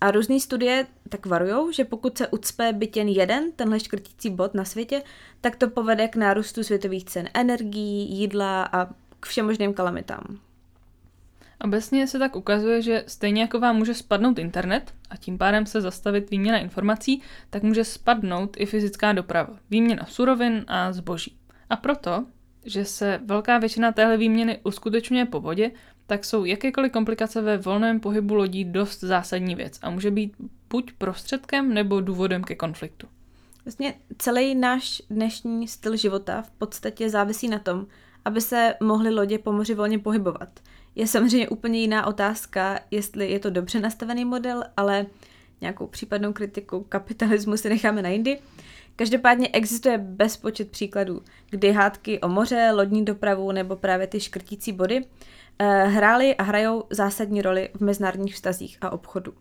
A 0.01 0.12
různé 0.12 0.39
studie 0.39 0.88
tak 1.09 1.25
varují, 1.25 1.74
že 1.74 1.86
pokud 1.86 2.17
se 2.17 2.27
ucpe 2.27 2.74
byt 2.74 2.97
jen 2.97 3.07
jeden, 3.07 3.51
tenhle 3.51 3.79
škrtící 3.79 4.29
bod 4.29 4.53
na 4.53 4.65
světě, 4.65 5.03
tak 5.41 5.55
to 5.55 5.69
povede 5.69 6.07
k 6.07 6.15
nárůstu 6.15 6.63
světových 6.63 7.05
cen 7.05 7.29
energií, 7.33 8.12
jídla 8.19 8.63
a 8.63 8.86
k 9.19 9.25
všem 9.25 9.45
možným 9.45 9.74
kalamitám. 9.74 10.39
Obecně 11.62 12.07
se 12.07 12.19
tak 12.19 12.36
ukazuje, 12.36 12.81
že 12.81 13.03
stejně 13.07 13.41
jako 13.41 13.59
vám 13.59 13.75
může 13.75 13.93
spadnout 13.93 14.39
internet 14.39 14.93
a 15.09 15.17
tím 15.17 15.38
pádem 15.38 15.65
se 15.65 15.81
zastavit 15.81 16.29
výměna 16.29 16.57
informací, 16.57 17.21
tak 17.50 17.63
může 17.63 17.83
spadnout 17.83 18.57
i 18.59 18.65
fyzická 18.65 19.13
doprava, 19.13 19.53
výměna 19.69 20.05
surovin 20.05 20.65
a 20.67 20.91
zboží. 20.91 21.38
A 21.69 21.75
proto, 21.75 22.25
že 22.67 22.86
se 22.86 23.19
velká 23.25 23.57
většina 23.57 23.91
téhle 23.91 24.17
výměny 24.17 24.59
uskutečňuje 24.63 25.25
po 25.25 25.39
vodě, 25.39 25.71
tak 26.07 26.25
jsou 26.25 26.45
jakékoliv 26.45 26.91
komplikace 26.91 27.41
ve 27.41 27.57
volném 27.57 28.00
pohybu 28.00 28.36
lodí 28.36 28.65
dost 28.65 29.00
zásadní 29.00 29.55
věc 29.55 29.79
a 29.81 29.89
může 29.89 30.12
být 30.12 30.33
buď 30.69 30.91
prostředkem 30.97 31.74
nebo 31.74 32.01
důvodem 32.01 32.43
ke 32.43 32.55
konfliktu. 32.55 33.07
Vlastně 33.65 33.93
celý 34.17 34.55
náš 34.55 35.01
dnešní 35.09 35.67
styl 35.67 35.95
života 35.95 36.41
v 36.41 36.51
podstatě 36.51 37.09
závisí 37.09 37.47
na 37.47 37.59
tom, 37.59 37.88
aby 38.25 38.41
se 38.41 38.74
mohly 38.83 39.09
lodě 39.09 39.38
po 39.38 39.51
moři 39.51 39.74
volně 39.74 40.00
pohybovat. 40.00 40.50
Je 40.95 41.07
samozřejmě 41.07 41.50
úplně 41.50 41.79
jiná 41.79 42.05
otázka, 42.05 42.79
jestli 42.91 43.31
je 43.31 43.39
to 43.39 43.50
dobře 43.50 43.79
nastavený 43.79 44.25
model, 44.25 44.63
ale 44.77 45.05
nějakou 45.62 45.88
případnou 45.88 46.33
kritiku 46.33 46.86
kapitalismu 46.89 47.57
si 47.57 47.69
necháme 47.69 48.01
na 48.01 48.09
jindy. 48.09 48.39
Každopádně 48.98 49.50
existuje 49.54 49.98
bezpočet 49.98 50.72
příkladů, 50.72 51.22
kdy 51.50 51.72
hádky 51.72 52.22
o 52.22 52.27
moře, 52.27 52.72
lodní 52.74 53.06
dopravu 53.06 53.51
nebo 53.51 53.75
právě 53.75 54.08
ty 54.08 54.20
škrtící 54.20 54.72
body 54.72 55.06
eh, 55.60 55.84
hrály 55.84 56.36
a 56.36 56.44
hrajou 56.44 56.84
zásadní 56.89 57.42
roli 57.42 57.70
v 57.74 57.82
mezinárodních 57.82 58.36
vztazích 58.36 58.77
a 58.82 58.89
obchodu. 58.89 59.34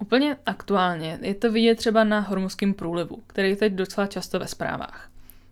Úplně 0.00 0.36
aktuálně 0.46 1.18
je 1.22 1.34
to 1.34 1.52
vidět 1.52 1.74
třeba 1.74 2.04
na 2.04 2.20
Hormuzském 2.20 2.74
průlivu, 2.74 3.22
který 3.26 3.50
je 3.50 3.56
teď 3.56 3.72
docela 3.72 4.06
často 4.06 4.38
ve 4.38 4.46
zprávách. 4.46 5.10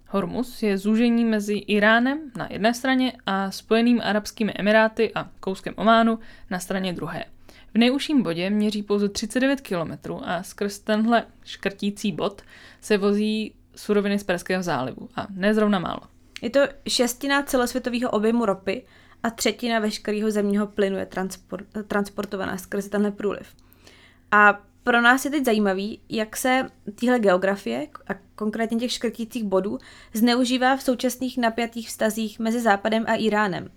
Hormuz 0.09 0.63
je 0.63 0.79
zúžení 0.79 1.25
mezi 1.25 1.55
Iránem 1.55 2.21
na 2.37 2.49
jedné 2.51 2.75
straně 2.75 3.13
a 3.27 3.51
Spojenými 3.51 4.01
arabskými 4.01 4.53
emiráty 4.57 5.13
a 5.15 5.31
kouskem 5.41 5.75
Ománu 5.77 6.19
na 6.51 6.59
straně 6.59 6.93
druhé. 6.93 7.25
V 7.75 7.79
nejužším 7.79 8.23
bodě 8.23 8.51
měří 8.51 8.83
pouze 8.83 9.09
39 9.09 9.61
km 9.61 10.13
a 10.25 10.43
skrz 10.43 10.79
tenhle 10.79 11.27
škrtící 11.45 12.13
bod 12.13 12.43
se 12.81 12.99
vozí 12.99 13.55
suroviny 13.77 14.19
z 14.19 14.25
Perského 14.25 14.63
zálivu 14.63 15.09
a 15.17 15.27
nezrovna 15.31 15.79
málo. 15.79 16.01
Je 16.43 16.51
to 16.51 16.61
šestina 16.89 17.43
celosvětového 17.43 18.11
objemu 18.11 18.47
ropy 18.47 18.85
a 19.23 19.31
třetina 19.31 19.79
veškerého 19.79 20.31
zemního 20.31 20.67
plynu 20.67 20.97
je 20.99 21.07
transport, 21.07 21.67
transportovaná 21.87 22.57
skrze 22.59 22.91
tenhle 22.91 23.11
průliv. 23.11 23.55
A 24.31 24.61
pro 24.85 25.01
nás 25.01 25.25
je 25.25 25.31
teď 25.31 25.45
zajímavý, 25.45 26.01
jak 26.09 26.37
se 26.37 26.71
tyhle 26.95 27.19
geografie 27.19 27.89
a 28.09 28.15
konkrétně 28.35 28.79
těch 28.79 28.93
škrtících 28.93 29.45
bodů 29.45 29.79
zneužívá 30.15 30.77
v 30.77 30.83
současných 30.83 31.39
napjatých 31.39 31.89
vztazích 31.89 32.39
mezi 32.39 32.61
Západem 32.61 33.05
a 33.09 33.15
Iránem. 33.15 33.71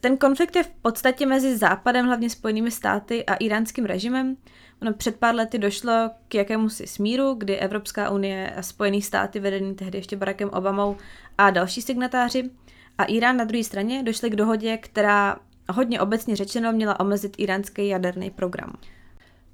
Ten 0.00 0.16
konflikt 0.16 0.56
je 0.56 0.62
v 0.62 0.70
podstatě 0.70 1.26
mezi 1.26 1.56
Západem, 1.56 2.06
hlavně 2.06 2.30
Spojenými 2.30 2.70
státy 2.70 3.26
a 3.26 3.34
iránským 3.34 3.84
režimem. 3.84 4.36
Ono 4.82 4.92
před 4.92 5.16
pár 5.16 5.34
lety 5.34 5.58
došlo 5.58 6.10
k 6.28 6.34
jakémusi 6.34 6.86
smíru, 6.86 7.34
kdy 7.34 7.56
Evropská 7.56 8.10
unie 8.10 8.50
a 8.50 8.62
Spojené 8.62 9.00
státy, 9.00 9.40
vedený 9.40 9.74
tehdy 9.74 9.98
ještě 9.98 10.16
Barackem 10.16 10.48
Obamou 10.48 10.96
a 11.38 11.50
další 11.50 11.82
signatáři, 11.82 12.50
a 12.98 13.04
Irán 13.04 13.36
na 13.36 13.44
druhé 13.44 13.64
straně 13.64 14.02
došli 14.02 14.30
k 14.30 14.36
dohodě, 14.36 14.76
která 14.76 15.36
hodně 15.72 16.00
obecně 16.00 16.36
řečeno 16.36 16.72
měla 16.72 17.00
omezit 17.00 17.34
iránský 17.38 17.88
jaderný 17.88 18.30
program. 18.30 18.72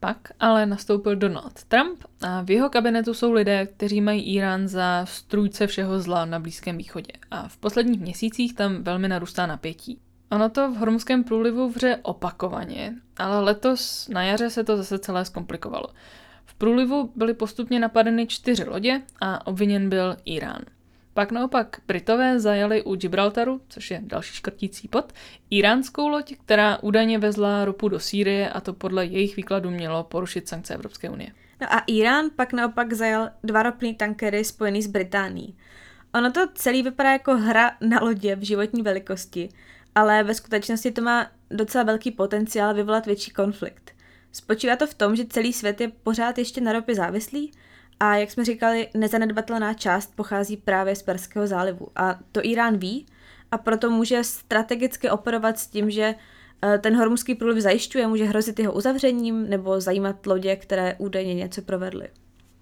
Pak 0.01 0.33
ale 0.41 0.67
nastoupil 0.67 1.17
Donald 1.17 1.65
Trump 1.65 2.05
a 2.23 2.43
v 2.43 2.51
jeho 2.51 2.71
kabinetu 2.71 3.15
jsou 3.15 3.33
lidé, 3.33 3.67
kteří 3.67 4.01
mají 4.01 4.23
Irán 4.35 4.69
za 4.69 5.07
strůjce 5.07 5.67
všeho 5.67 6.01
zla 6.01 6.25
na 6.25 6.39
Blízkém 6.39 6.79
východě. 6.79 7.13
A 7.31 7.49
v 7.49 7.57
posledních 7.57 8.01
měsících 8.01 8.55
tam 8.55 8.83
velmi 8.83 9.09
narůstá 9.09 9.47
napětí. 9.47 10.01
Ono 10.31 10.49
to 10.49 10.71
v 10.71 10.77
Hormuzském 10.77 11.25
průlivu 11.25 11.69
vře 11.69 11.99
opakovaně, 12.03 12.95
ale 13.17 13.41
letos 13.41 14.09
na 14.09 14.23
jaře 14.23 14.51
se 14.51 14.65
to 14.65 14.77
zase 14.77 14.99
celé 14.99 15.25
zkomplikovalo. 15.25 15.87
V 16.45 16.55
průlivu 16.55 17.13
byly 17.17 17.35
postupně 17.35 17.81
napadeny 17.81 18.27
čtyři 18.27 18.65
lodě 18.65 19.03
a 19.21 19.47
obviněn 19.47 19.89
byl 19.89 20.17
Irán. 20.25 20.63
Pak 21.19 21.33
naopak 21.33 21.77
Britové 21.87 22.41
zajali 22.41 22.83
u 22.83 22.95
Gibraltaru, 22.95 23.61
což 23.69 23.91
je 23.91 24.01
další 24.03 24.35
škrtící 24.35 24.89
pod, 24.89 25.13
iránskou 25.51 26.09
loď, 26.09 26.37
která 26.45 26.79
údajně 26.83 27.19
vezla 27.19 27.65
ropu 27.65 27.89
do 27.89 28.01
Sýrie 28.01 28.51
a 28.51 28.61
to 28.61 28.73
podle 28.73 29.07
jejich 29.07 29.37
výkladu 29.37 29.71
mělo 29.71 30.05
porušit 30.05 30.49
sankce 30.49 30.75
Evropské 30.75 31.11
unie. 31.11 31.33
No 31.61 31.73
a 31.73 31.83
Irán 31.87 32.25
pak 32.37 32.53
naopak 32.53 32.93
zajal 32.93 33.31
dva 33.45 33.63
ropní 33.63 33.95
tankery 33.95 34.45
spojený 34.45 34.83
s 34.83 34.87
Británií. 34.87 35.57
Ono 36.15 36.33
to 36.33 36.49
celý 36.55 36.83
vypadá 36.83 37.13
jako 37.13 37.37
hra 37.37 37.71
na 37.81 38.01
lodě 38.01 38.37
v 38.37 38.47
životní 38.47 38.83
velikosti, 38.83 39.49
ale 39.95 40.23
ve 40.23 40.35
skutečnosti 40.35 40.91
to 40.91 41.03
má 41.03 41.31
docela 41.51 41.85
velký 41.85 42.11
potenciál 42.11 42.75
vyvolat 42.75 43.07
větší 43.07 43.31
konflikt. 43.31 43.93
Spočívá 44.33 44.77
to 44.77 44.87
v 44.87 44.95
tom, 44.95 45.17
že 45.17 45.27
celý 45.27 45.53
svět 45.53 45.81
je 45.81 45.89
pořád 45.89 46.39
ještě 46.39 46.61
na 46.61 46.73
ropě 46.73 46.95
závislý 46.95 47.53
a 48.01 48.17
jak 48.17 48.31
jsme 48.31 48.45
říkali, 48.45 48.89
nezanedbatelná 48.95 49.75
část 49.75 50.17
pochází 50.17 50.57
právě 50.57 50.97
z 50.97 51.03
Perského 51.03 51.47
zálivu. 51.47 51.89
A 51.97 52.19
to 52.33 52.45
Irán 52.45 52.79
ví 52.79 53.07
a 53.51 53.59
proto 53.59 53.91
může 53.91 54.25
strategicky 54.25 55.11
operovat 55.11 55.59
s 55.59 55.67
tím, 55.67 55.91
že 55.91 56.15
eh, 56.63 56.79
ten 56.79 56.97
hormuzský 56.97 57.35
průliv 57.35 57.63
zajišťuje, 57.63 58.07
může 58.07 58.25
hrozit 58.25 58.59
jeho 58.59 58.73
uzavřením 58.73 59.51
nebo 59.51 59.81
zajímat 59.81 60.27
lodě, 60.27 60.57
které 60.57 60.95
údajně 60.99 61.35
něco 61.35 61.63
provedly. 61.63 62.09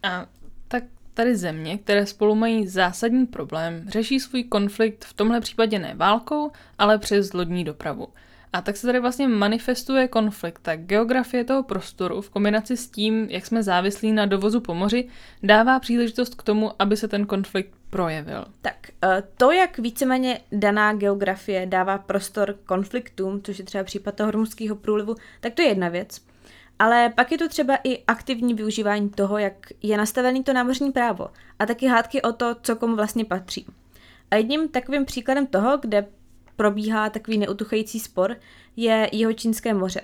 A 0.03 0.27
tak 0.69 0.85
tady 1.15 1.37
země, 1.37 1.79
které 1.79 2.07
spolu 2.07 2.35
mají 2.35 2.69
zásadní 2.69 3.27
problém, 3.27 3.85
řeší 3.89 4.21
svůj 4.21 4.45
konflikt 4.45 5.05
v 5.05 5.15
tomhle 5.15 5.41
případě 5.41 5.79
ne 5.79 5.95
válkou, 5.97 6.51
ale 6.79 6.99
přes 6.99 7.33
lodní 7.33 7.65
dopravu. 7.65 8.09
A 8.57 8.61
tak 8.61 8.77
se 8.77 8.87
tady 8.87 9.01
vlastně 9.01 9.29
manifestuje 9.29 10.09
konflikt. 10.09 10.59
Tak 10.63 10.81
geografie 10.81 11.45
toho 11.45 11.63
prostoru 11.63 12.21
v 12.21 12.31
kombinaci 12.31 12.77
s 12.77 12.91
tím, 12.91 13.27
jak 13.31 13.47
jsme 13.47 13.63
závislí 13.63 14.13
na 14.13 14.27
dovozu 14.27 14.61
po 14.61 14.75
moři, 14.75 15.09
dává 15.43 15.81
příležitost 15.81 16.35
k 16.35 16.43
tomu, 16.43 16.71
aby 16.79 16.97
se 16.97 17.09
ten 17.09 17.27
konflikt 17.27 17.71
projevil. 17.91 18.45
Tak 18.63 18.77
eh, 19.05 19.23
to, 19.37 19.53
jak 19.53 19.79
víceméně 19.79 20.41
daná 20.53 20.95
geografie 20.95 21.67
dává 21.67 21.99
prostor 21.99 22.57
konfliktům, 22.67 23.43
což 23.43 23.59
je 23.59 23.65
třeba 23.65 23.85
případ 23.85 24.15
toho 24.15 24.27
hormuzského 24.27 24.77
průlivu, 24.77 25.15
tak 25.41 25.55
to 25.55 25.63
je 25.63 25.69
jedna 25.69 25.89
věc. 25.89 26.21
Ale 26.79 27.13
pak 27.17 27.33
je 27.33 27.39
tu 27.39 27.49
třeba 27.49 27.79
i 27.85 28.05
aktivní 28.05 28.55
využívání 28.55 29.11
toho, 29.11 29.39
jak 29.39 29.55
je 29.83 29.97
nastavený 29.97 30.45
to 30.45 30.53
námořní 30.53 30.93
právo 30.93 31.29
a 31.59 31.67
taky 31.67 31.87
hádky 31.87 32.23
o 32.23 32.33
to, 32.33 32.57
co 32.63 32.77
komu 32.77 32.97
vlastně 32.97 33.25
patří. 33.25 33.67
A 34.31 34.37
jedním 34.37 34.69
takovým 34.69 35.05
příkladem 35.05 35.47
toho, 35.47 35.79
kde 35.79 36.07
probíhá 36.57 37.11
takový 37.11 37.39
neutuchající 37.39 38.01
spor, 38.01 38.37
je 38.77 39.09
jeho 39.13 39.33
Čínské 39.33 39.75
moře. 39.75 40.01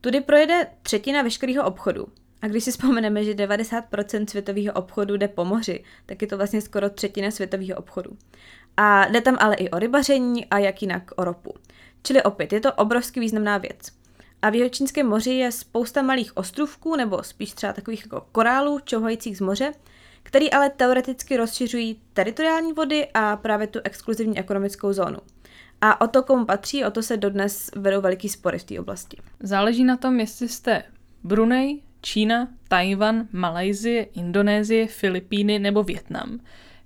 Tudy 0.00 0.20
projede 0.20 0.66
třetina 0.82 1.22
veškerého 1.22 1.64
obchodu. 1.64 2.06
A 2.42 2.46
když 2.46 2.64
si 2.64 2.70
vzpomeneme, 2.70 3.24
že 3.24 3.34
90% 3.34 4.26
světového 4.30 4.72
obchodu 4.72 5.16
jde 5.16 5.28
po 5.28 5.44
moři, 5.44 5.84
tak 6.06 6.22
je 6.22 6.28
to 6.28 6.36
vlastně 6.36 6.60
skoro 6.60 6.90
třetina 6.90 7.30
světového 7.30 7.78
obchodu. 7.78 8.10
A 8.76 9.06
jde 9.08 9.20
tam 9.20 9.36
ale 9.40 9.54
i 9.54 9.70
o 9.70 9.78
rybaření 9.78 10.46
a 10.46 10.58
jak 10.58 10.82
jinak 10.82 11.10
o 11.16 11.24
ropu. 11.24 11.54
Čili 12.02 12.22
opět, 12.22 12.52
je 12.52 12.60
to 12.60 12.72
obrovsky 12.72 13.20
významná 13.20 13.58
věc. 13.58 13.78
A 14.42 14.50
v 14.50 14.54
jeho 14.54 14.68
Čínském 14.68 15.06
moři 15.06 15.30
je 15.30 15.52
spousta 15.52 16.02
malých 16.02 16.36
ostrovků, 16.36 16.96
nebo 16.96 17.22
spíš 17.22 17.52
třeba 17.52 17.72
takových 17.72 18.04
jako 18.04 18.26
korálů, 18.32 18.80
čouhajících 18.84 19.36
z 19.36 19.40
moře, 19.40 19.72
který 20.22 20.52
ale 20.52 20.70
teoreticky 20.70 21.36
rozšiřují 21.36 22.00
teritoriální 22.12 22.72
vody 22.72 23.08
a 23.14 23.36
právě 23.36 23.66
tu 23.66 23.80
exkluzivní 23.84 24.38
ekonomickou 24.38 24.92
zónu. 24.92 25.18
A 25.80 26.00
o 26.00 26.08
to, 26.08 26.22
komu 26.22 26.44
patří, 26.44 26.84
o 26.84 26.90
to 26.90 27.02
se 27.02 27.16
dodnes 27.16 27.70
vedou 27.76 28.00
veliký 28.00 28.28
spory 28.28 28.58
v 28.58 28.64
té 28.64 28.80
oblasti. 28.80 29.16
Záleží 29.40 29.84
na 29.84 29.96
tom, 29.96 30.20
jestli 30.20 30.48
jste 30.48 30.82
Brunei, 31.24 31.82
Čína, 32.00 32.48
Tajvan, 32.68 33.28
Malajzie, 33.32 34.02
Indonésie, 34.02 34.86
Filipíny 34.86 35.58
nebo 35.58 35.82
Větnam. 35.82 36.40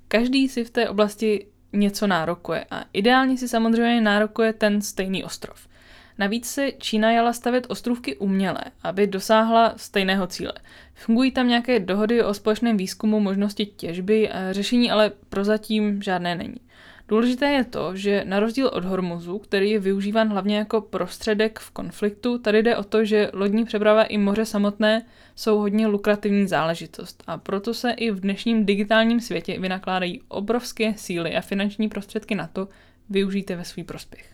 Každý 0.09 0.49
si 0.49 0.65
v 0.65 0.71
té 0.71 0.89
oblasti 0.89 1.47
něco 1.73 2.07
nárokuje 2.07 2.65
a 2.71 2.85
ideálně 2.93 3.39
si 3.39 3.49
samozřejmě 3.49 4.01
nárokuje 4.01 4.53
ten 4.53 4.83
stejný 4.83 5.25
ostrov. 5.25 5.69
Navíc 6.19 6.47
se 6.47 6.73
Čína 6.79 7.11
jala 7.11 7.33
stavět 7.33 7.67
ostrovky 7.69 8.17
uměle, 8.17 8.61
aby 8.83 9.07
dosáhla 9.07 9.75
stejného 9.77 10.27
cíle. 10.27 10.53
Fungují 10.95 11.31
tam 11.31 11.49
nějaké 11.49 11.81
dohody 11.81 12.25
o 12.25 12.35
společném 12.35 12.77
výzkumu 12.77 13.21
možnosti 13.21 13.67
těžby, 13.67 14.31
řešení 14.51 14.91
ale 14.91 15.13
prozatím 15.29 16.03
žádné 16.03 16.35
není. 16.35 16.61
Důležité 17.12 17.47
je 17.47 17.64
to, 17.64 17.97
že 17.97 18.25
na 18.25 18.40
rozdíl 18.40 18.71
od 18.73 18.85
Hormuzu, 18.85 19.38
který 19.38 19.71
je 19.71 19.78
využíván 19.78 20.28
hlavně 20.28 20.57
jako 20.57 20.81
prostředek 20.81 21.59
v 21.59 21.71
konfliktu, 21.71 22.38
tady 22.38 22.62
jde 22.62 22.76
o 22.76 22.85
to, 22.85 23.04
že 23.04 23.31
lodní 23.33 23.64
přeprava 23.64 24.02
i 24.02 24.19
moře 24.19 24.45
samotné 24.45 25.04
jsou 25.37 25.59
hodně 25.59 25.87
lukrativní 25.87 26.47
záležitost 26.47 27.23
a 27.26 27.38
proto 27.38 27.75
se 27.75 27.90
i 27.90 28.11
v 28.11 28.21
dnešním 28.21 28.66
digitálním 28.66 29.21
světě 29.21 29.61
vynakládají 29.61 30.21
obrovské 30.28 30.95
síly 30.97 31.37
a 31.37 31.40
finanční 31.40 31.88
prostředky 31.88 32.35
na 32.35 32.47
to, 32.47 32.69
využijte 33.11 33.57
ve 33.57 33.64
svůj 33.64 33.85
prospěch. 33.85 34.32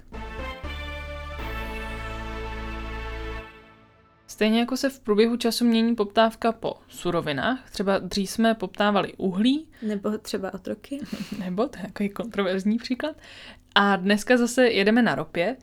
Stejně 4.39 4.61
jako 4.61 4.77
se 4.77 4.91
v 4.91 5.01
průběhu 5.01 5.37
času 5.37 5.65
mění 5.65 5.95
poptávka 5.95 6.53
po 6.53 6.75
surovinách, 6.89 7.71
třeba 7.71 7.99
dřív 7.99 8.31
jsme 8.31 8.55
poptávali 8.55 9.13
uhlí. 9.17 9.69
Nebo 9.83 10.19
třeba 10.19 10.55
otroky. 10.55 11.01
Nebo, 11.39 11.69
to 11.69 11.79
je 11.79 11.85
takový 11.85 12.09
kontroverzní 12.09 12.77
příklad. 12.77 13.17
A 13.75 13.97
dneska 13.97 14.37
zase 14.37 14.69
jedeme 14.69 15.03
na 15.03 15.15
ropě, 15.15 15.57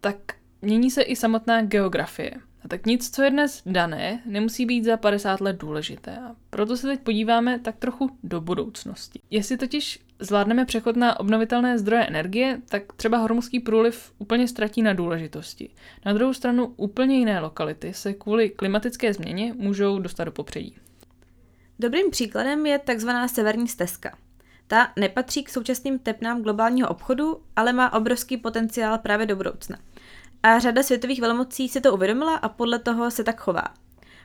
tak 0.00 0.16
mění 0.62 0.90
se 0.90 1.02
i 1.02 1.16
samotná 1.16 1.62
geografie. 1.62 2.34
A 2.64 2.68
tak 2.68 2.86
nic, 2.86 3.10
co 3.10 3.22
je 3.22 3.30
dnes 3.30 3.62
dané, 3.66 4.22
nemusí 4.26 4.66
být 4.66 4.84
za 4.84 4.96
50 4.96 5.40
let 5.40 5.56
důležité. 5.56 6.16
A 6.16 6.36
proto 6.50 6.76
se 6.76 6.86
teď 6.86 7.00
podíváme 7.00 7.58
tak 7.58 7.76
trochu 7.76 8.10
do 8.22 8.40
budoucnosti. 8.40 9.20
Jestli 9.30 9.56
totiž 9.56 10.00
zvládneme 10.20 10.64
přechod 10.64 10.96
na 10.96 11.20
obnovitelné 11.20 11.78
zdroje 11.78 12.06
energie, 12.06 12.60
tak 12.68 12.82
třeba 12.96 13.18
hormuzský 13.18 13.60
průliv 13.60 14.12
úplně 14.18 14.48
ztratí 14.48 14.82
na 14.82 14.92
důležitosti. 14.92 15.70
Na 16.06 16.12
druhou 16.12 16.32
stranu 16.32 16.74
úplně 16.76 17.18
jiné 17.18 17.40
lokality 17.40 17.94
se 17.94 18.12
kvůli 18.12 18.50
klimatické 18.50 19.14
změně 19.14 19.54
můžou 19.56 19.98
dostat 19.98 20.24
do 20.24 20.32
popředí. 20.32 20.76
Dobrým 21.78 22.10
příkladem 22.10 22.66
je 22.66 22.78
takzvaná 22.78 23.28
severní 23.28 23.68
stezka. 23.68 24.18
Ta 24.66 24.92
nepatří 24.96 25.44
k 25.44 25.48
současným 25.48 25.98
tepnám 25.98 26.42
globálního 26.42 26.88
obchodu, 26.88 27.40
ale 27.56 27.72
má 27.72 27.92
obrovský 27.92 28.36
potenciál 28.36 28.98
právě 28.98 29.26
do 29.26 29.36
budoucna. 29.36 29.78
A 30.42 30.58
řada 30.58 30.82
světových 30.82 31.20
velmocí 31.20 31.68
si 31.68 31.80
to 31.80 31.94
uvědomila 31.94 32.34
a 32.34 32.48
podle 32.48 32.78
toho 32.78 33.10
se 33.10 33.24
tak 33.24 33.40
chová. 33.40 33.64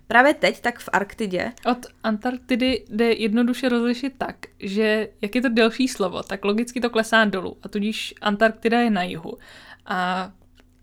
Právě 0.08 0.34
teď, 0.34 0.62
tak 0.62 0.80
v 0.80 0.90
Arktidě. 0.94 1.52
Od 1.66 1.78
Antarktidy 2.04 2.86
jde 2.90 3.14
jednoduše 3.14 3.70
rozlišit 3.70 4.14
tak, 4.18 4.36
že 4.60 5.10
jak 5.22 5.36
je 5.36 5.42
to 5.42 5.50
delší 5.50 5.88
slovo, 5.88 6.24
tak 6.24 6.46
logicky 6.46 6.82
to 6.82 6.90
klesá 6.90 7.26
dolů 7.26 7.58
a 7.64 7.70
tudíž 7.70 8.14
Antarktida 8.22 8.80
je 8.80 8.90
na 8.90 9.04
jihu. 9.04 9.38
A 9.86 10.32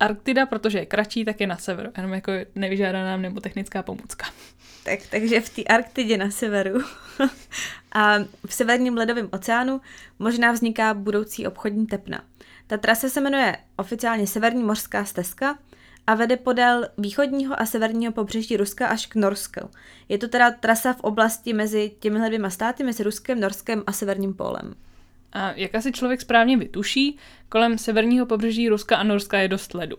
Arktida, 0.00 0.46
protože 0.46 0.78
je 0.78 0.86
kratší, 0.86 1.24
tak 1.24 1.40
je 1.40 1.46
na 1.46 1.56
severu, 1.56 1.90
jenom 1.96 2.12
jako 2.12 2.32
nevyžádaná 2.54 3.16
nebo 3.16 3.40
technická 3.40 3.82
pomůcka. 3.82 4.26
Tak, 4.84 4.98
takže 5.10 5.40
v 5.40 5.48
té 5.48 5.62
Arktidě 5.64 6.16
na 6.16 6.30
severu 6.30 6.80
a 7.92 8.18
v 8.46 8.54
severním 8.54 8.96
ledovém 8.96 9.28
oceánu 9.32 9.80
možná 10.18 10.52
vzniká 10.52 10.94
budoucí 10.94 11.46
obchodní 11.46 11.86
tepna. 11.86 12.24
Ta 12.66 12.76
trasa 12.76 13.08
se 13.08 13.20
jmenuje 13.20 13.56
oficiálně 13.76 14.26
Severní 14.26 14.62
mořská 14.62 15.04
stezka 15.04 15.58
a 16.10 16.14
vede 16.14 16.36
podél 16.36 16.86
východního 16.98 17.60
a 17.60 17.66
severního 17.66 18.12
pobřeží 18.12 18.56
Ruska 18.56 18.86
až 18.86 19.06
k 19.06 19.14
Norsku. 19.14 19.70
Je 20.08 20.18
to 20.18 20.28
teda 20.28 20.50
trasa 20.50 20.92
v 20.92 21.00
oblasti 21.00 21.52
mezi 21.52 21.92
těmihle 22.00 22.28
dvěma 22.28 22.50
státy, 22.50 22.84
mezi 22.84 23.02
Ruskem, 23.02 23.40
Norskem 23.40 23.82
a 23.86 23.92
Severním 23.92 24.34
pólem. 24.34 24.74
A 25.32 25.52
jak 25.52 25.74
asi 25.74 25.92
člověk 25.92 26.20
správně 26.20 26.56
vytuší, 26.56 27.18
kolem 27.48 27.78
severního 27.78 28.26
pobřeží 28.26 28.68
Ruska 28.68 28.96
a 28.96 29.02
Norska 29.02 29.38
je 29.38 29.48
dost 29.48 29.74
ledu, 29.74 29.96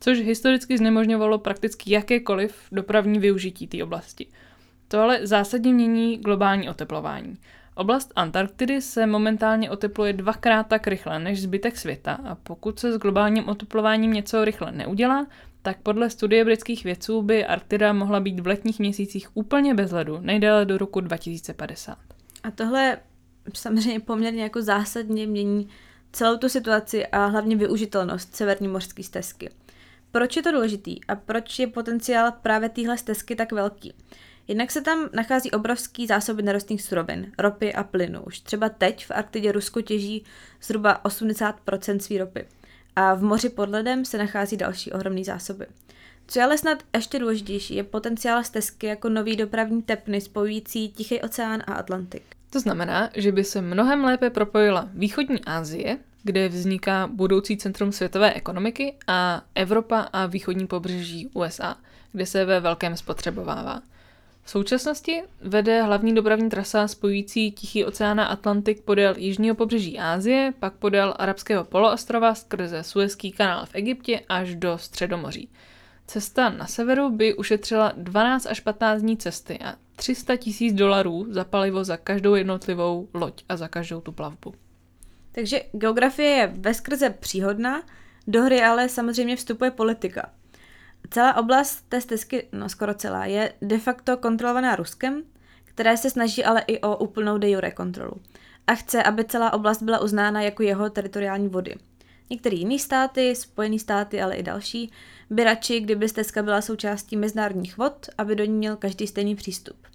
což 0.00 0.18
historicky 0.18 0.78
znemožňovalo 0.78 1.38
prakticky 1.38 1.92
jakékoliv 1.92 2.54
dopravní 2.72 3.18
využití 3.18 3.66
té 3.66 3.84
oblasti. 3.84 4.26
To 4.88 5.00
ale 5.00 5.26
zásadně 5.26 5.72
mění 5.72 6.18
globální 6.18 6.68
oteplování. 6.68 7.36
Oblast 7.80 8.12
Antarktidy 8.16 8.82
se 8.82 9.06
momentálně 9.06 9.70
otepluje 9.70 10.12
dvakrát 10.12 10.66
tak 10.66 10.86
rychle 10.86 11.18
než 11.18 11.42
zbytek 11.42 11.76
světa 11.76 12.20
a 12.24 12.34
pokud 12.34 12.78
se 12.78 12.92
s 12.92 12.98
globálním 12.98 13.48
oteplováním 13.48 14.12
něco 14.12 14.44
rychle 14.44 14.72
neudělá, 14.72 15.26
tak 15.62 15.78
podle 15.82 16.10
studie 16.10 16.44
britských 16.44 16.84
vědců 16.84 17.22
by 17.22 17.46
Arktida 17.46 17.92
mohla 17.92 18.20
být 18.20 18.40
v 18.40 18.46
letních 18.46 18.78
měsících 18.78 19.28
úplně 19.34 19.74
bez 19.74 19.90
ledu, 19.90 20.18
nejdéle 20.20 20.64
do 20.64 20.78
roku 20.78 21.00
2050. 21.00 21.98
A 22.42 22.50
tohle 22.50 22.98
samozřejmě 23.54 24.00
poměrně 24.00 24.42
jako 24.42 24.62
zásadně 24.62 25.26
mění 25.26 25.68
celou 26.12 26.36
tu 26.36 26.48
situaci 26.48 27.06
a 27.06 27.26
hlavně 27.26 27.56
využitelnost 27.56 28.36
severní 28.36 28.68
mořské 28.68 29.02
stezky. 29.02 29.50
Proč 30.12 30.36
je 30.36 30.42
to 30.42 30.52
důležitý 30.52 31.04
a 31.04 31.14
proč 31.14 31.58
je 31.58 31.66
potenciál 31.66 32.32
právě 32.42 32.68
téhle 32.68 32.98
stezky 32.98 33.36
tak 33.36 33.52
velký? 33.52 33.94
Jednak 34.48 34.70
se 34.70 34.80
tam 34.80 35.08
nachází 35.12 35.50
obrovský 35.50 36.06
zásoby 36.06 36.42
nerostných 36.42 36.82
surovin, 36.82 37.32
ropy 37.38 37.74
a 37.74 37.84
plynu. 37.84 38.22
Už 38.22 38.40
třeba 38.40 38.68
teď 38.68 39.06
v 39.06 39.10
Arktidě 39.10 39.52
Rusko 39.52 39.82
těží 39.82 40.24
zhruba 40.62 41.00
80% 41.04 41.98
své 41.98 42.18
ropy. 42.18 42.46
A 42.96 43.14
v 43.14 43.22
moři 43.22 43.48
pod 43.48 43.68
ledem 43.68 44.04
se 44.04 44.18
nachází 44.18 44.56
další 44.56 44.92
ohromné 44.92 45.24
zásoby. 45.24 45.66
Co 46.26 46.38
je 46.38 46.44
ale 46.44 46.58
snad 46.58 46.82
ještě 46.94 47.18
důležitější, 47.18 47.74
je 47.74 47.84
potenciál 47.84 48.44
stezky 48.44 48.86
jako 48.86 49.08
nový 49.08 49.36
dopravní 49.36 49.82
tepny 49.82 50.20
spojující 50.20 50.88
Tichý 50.88 51.20
oceán 51.20 51.62
a 51.66 51.72
Atlantik. 51.72 52.22
To 52.50 52.60
znamená, 52.60 53.10
že 53.14 53.32
by 53.32 53.44
se 53.44 53.60
mnohem 53.60 54.04
lépe 54.04 54.30
propojila 54.30 54.88
východní 54.94 55.44
Asie, 55.44 55.98
kde 56.22 56.48
vzniká 56.48 57.06
budoucí 57.06 57.56
centrum 57.56 57.92
světové 57.92 58.34
ekonomiky, 58.34 58.94
a 59.06 59.42
Evropa 59.54 60.00
a 60.00 60.26
východní 60.26 60.66
pobřeží 60.66 61.30
USA, 61.34 61.76
kde 62.12 62.26
se 62.26 62.44
ve 62.44 62.60
velkém 62.60 62.96
spotřebovává. 62.96 63.82
V 64.50 64.52
současnosti 64.52 65.22
vede 65.40 65.82
hlavní 65.82 66.14
dopravní 66.14 66.50
trasa 66.50 66.88
spojující 66.88 67.52
Tichý 67.52 67.84
oceán 67.84 68.20
a 68.20 68.26
Atlantik 68.26 68.80
podél 68.82 69.14
jižního 69.16 69.54
pobřeží 69.54 69.98
Ázie, 69.98 70.52
pak 70.60 70.74
podél 70.74 71.14
arabského 71.18 71.64
poloostrova 71.64 72.34
skrze 72.34 72.82
Suezký 72.82 73.32
kanál 73.32 73.66
v 73.66 73.70
Egyptě 73.74 74.20
až 74.28 74.54
do 74.54 74.78
Středomoří. 74.78 75.48
Cesta 76.06 76.48
na 76.48 76.66
severu 76.66 77.10
by 77.10 77.34
ušetřila 77.34 77.92
12 77.96 78.46
až 78.46 78.60
15 78.60 79.02
dní 79.02 79.16
cesty 79.16 79.58
a 79.58 79.74
300 79.96 80.36
tisíc 80.36 80.74
dolarů 80.74 81.26
za 81.28 81.44
palivo 81.44 81.84
za 81.84 81.96
každou 81.96 82.34
jednotlivou 82.34 83.08
loď 83.14 83.44
a 83.48 83.56
za 83.56 83.68
každou 83.68 84.00
tu 84.00 84.12
plavbu. 84.12 84.54
Takže 85.32 85.60
geografie 85.72 86.30
je 86.30 86.46
veskrze 86.46 87.10
příhodná, 87.10 87.82
do 88.26 88.42
hry 88.42 88.62
ale 88.62 88.88
samozřejmě 88.88 89.36
vstupuje 89.36 89.70
politika. 89.70 90.30
Celá 91.10 91.36
oblast 91.36 91.88
té 91.88 92.00
stezky, 92.00 92.48
no 92.52 92.68
skoro 92.68 92.94
celá, 92.94 93.26
je 93.26 93.52
de 93.62 93.78
facto 93.78 94.16
kontrolovaná 94.16 94.76
Ruskem, 94.76 95.22
které 95.64 95.96
se 95.96 96.10
snaží 96.10 96.44
ale 96.44 96.60
i 96.66 96.80
o 96.80 96.96
úplnou 96.96 97.38
de 97.38 97.50
jure 97.50 97.70
kontrolu. 97.70 98.12
A 98.66 98.74
chce, 98.74 99.02
aby 99.02 99.24
celá 99.24 99.52
oblast 99.52 99.82
byla 99.82 99.98
uznána 99.98 100.42
jako 100.42 100.62
jeho 100.62 100.90
teritoriální 100.90 101.48
vody. 101.48 101.74
Některé 102.30 102.56
jiné 102.56 102.78
státy, 102.78 103.36
Spojené 103.36 103.78
státy, 103.78 104.22
ale 104.22 104.36
i 104.36 104.42
další, 104.42 104.92
by 105.30 105.44
radši, 105.44 105.80
kdyby 105.80 106.08
stezka 106.08 106.42
byla 106.42 106.62
součástí 106.62 107.16
mezinárodních 107.16 107.78
vod, 107.78 108.06
aby 108.18 108.36
do 108.36 108.44
ní 108.44 108.52
měl 108.52 108.76
každý 108.76 109.06
stejný 109.06 109.34
přístup. 109.34 109.89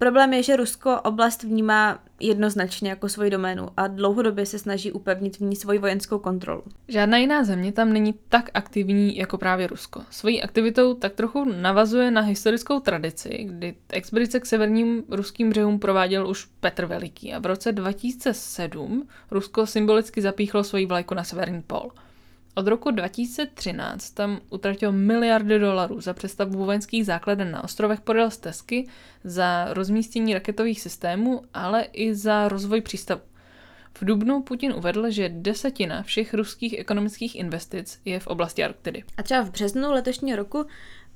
Problém 0.00 0.32
je, 0.32 0.42
že 0.42 0.56
Rusko 0.56 1.00
oblast 1.00 1.42
vnímá 1.42 1.98
jednoznačně 2.20 2.90
jako 2.90 3.08
svoji 3.08 3.30
doménu 3.30 3.68
a 3.76 3.86
dlouhodobě 3.86 4.46
se 4.46 4.58
snaží 4.58 4.92
upevnit 4.92 5.36
v 5.36 5.40
ní 5.40 5.56
svoji 5.56 5.78
vojenskou 5.78 6.18
kontrolu. 6.18 6.62
Žádná 6.88 7.18
jiná 7.18 7.44
země 7.44 7.72
tam 7.72 7.92
není 7.92 8.14
tak 8.28 8.50
aktivní 8.54 9.16
jako 9.16 9.38
právě 9.38 9.66
Rusko. 9.66 10.02
Svojí 10.10 10.42
aktivitou 10.42 10.94
tak 10.94 11.12
trochu 11.12 11.44
navazuje 11.44 12.10
na 12.10 12.20
historickou 12.20 12.80
tradici, 12.80 13.44
kdy 13.44 13.74
expedice 13.88 14.40
k 14.40 14.46
severním 14.46 15.02
ruským 15.08 15.50
břehům 15.50 15.78
prováděl 15.78 16.28
už 16.28 16.48
Petr 16.60 16.86
Veliký 16.86 17.34
a 17.34 17.38
v 17.38 17.46
roce 17.46 17.72
2007 17.72 19.08
Rusko 19.30 19.66
symbolicky 19.66 20.22
zapíchlo 20.22 20.64
svoji 20.64 20.86
vlajku 20.86 21.14
na 21.14 21.24
severní 21.24 21.62
pol. 21.62 21.90
Od 22.54 22.66
roku 22.66 22.90
2013 22.90 24.10
tam 24.10 24.40
utratil 24.50 24.92
miliardy 24.92 25.58
dolarů 25.58 26.00
za 26.00 26.14
přestavbu 26.14 26.64
vojenských 26.64 27.06
základen 27.06 27.50
na 27.50 27.64
ostrovech 27.64 28.00
podél 28.00 28.30
stezky, 28.30 28.88
za 29.24 29.74
rozmístění 29.74 30.34
raketových 30.34 30.80
systémů, 30.80 31.42
ale 31.54 31.82
i 31.82 32.14
za 32.14 32.48
rozvoj 32.48 32.80
přístavu. 32.80 33.20
V 33.94 34.04
Dubnu 34.04 34.42
Putin 34.42 34.72
uvedl, 34.72 35.10
že 35.10 35.28
desetina 35.28 36.02
všech 36.02 36.34
ruských 36.34 36.78
ekonomických 36.78 37.36
investic 37.36 38.00
je 38.04 38.20
v 38.20 38.26
oblasti 38.26 38.64
Arktidy. 38.64 39.04
A 39.16 39.22
třeba 39.22 39.42
v 39.42 39.50
březnu 39.50 39.92
letošního 39.92 40.36
roku 40.36 40.66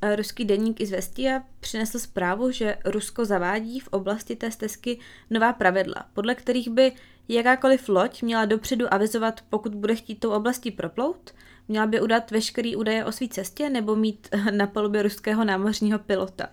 eh, 0.02 0.16
ruský 0.16 0.44
deník 0.44 0.80
Izvestia 0.80 1.42
přinesl 1.60 1.98
zprávu, 1.98 2.50
že 2.50 2.76
Rusko 2.84 3.24
zavádí 3.24 3.80
v 3.80 3.88
oblasti 3.88 4.36
té 4.36 4.50
stezky 4.50 4.98
nová 5.30 5.52
pravidla, 5.52 6.06
podle 6.12 6.34
kterých 6.34 6.68
by 6.68 6.92
Jakákoliv 7.28 7.88
loď 7.88 8.22
měla 8.22 8.44
dopředu 8.44 8.94
avizovat, 8.94 9.40
pokud 9.50 9.74
bude 9.74 9.94
chtít 9.94 10.20
tou 10.20 10.30
oblastí 10.30 10.70
proplout, 10.70 11.34
měla 11.68 11.86
by 11.86 12.00
udat 12.00 12.30
veškerý 12.30 12.76
údaje 12.76 13.04
o 13.04 13.12
své 13.12 13.28
cestě 13.28 13.70
nebo 13.70 13.96
mít 13.96 14.28
na 14.50 14.66
palubě 14.66 15.02
ruského 15.02 15.44
námořního 15.44 15.98
pilota. 15.98 16.48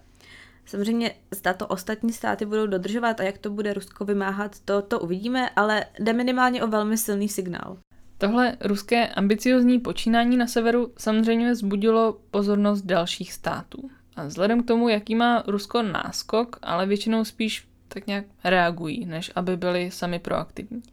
Samozřejmě 0.66 1.12
zda 1.32 1.54
to 1.54 1.68
ostatní 1.68 2.14
státy 2.14 2.46
budou 2.46 2.68
dodržovat 2.68 3.20
a 3.20 3.24
jak 3.24 3.38
to 3.38 3.50
bude 3.50 3.74
Rusko 3.74 4.06
vymáhat, 4.06 4.60
to, 4.66 4.82
to 4.82 5.00
uvidíme, 5.00 5.50
ale 5.50 5.86
jde 6.00 6.14
minimálně 6.14 6.64
o 6.64 6.68
velmi 6.68 6.98
silný 6.98 7.30
signál. 7.30 7.78
Tohle 8.18 8.58
ruské 8.62 9.08
ambiciozní 9.08 9.80
počínání 9.80 10.38
na 10.38 10.48
severu 10.48 10.94
samozřejmě 10.98 11.52
vzbudilo 11.52 12.18
pozornost 12.32 12.82
dalších 12.82 13.34
států. 13.34 13.90
A 14.16 14.26
vzhledem 14.26 14.64
k 14.64 14.68
tomu, 14.68 14.90
jaký 14.90 15.16
má 15.16 15.44
Rusko 15.48 15.82
náskok, 15.82 16.60
ale 16.62 16.88
většinou 16.88 17.26
spíš 17.26 17.68
tak 17.93 18.08
nějak 18.08 18.25
reagují, 18.43 19.06
než 19.06 19.32
aby 19.36 19.58
byli 19.58 19.91
sami 19.91 20.19
proaktivní. 20.19 20.84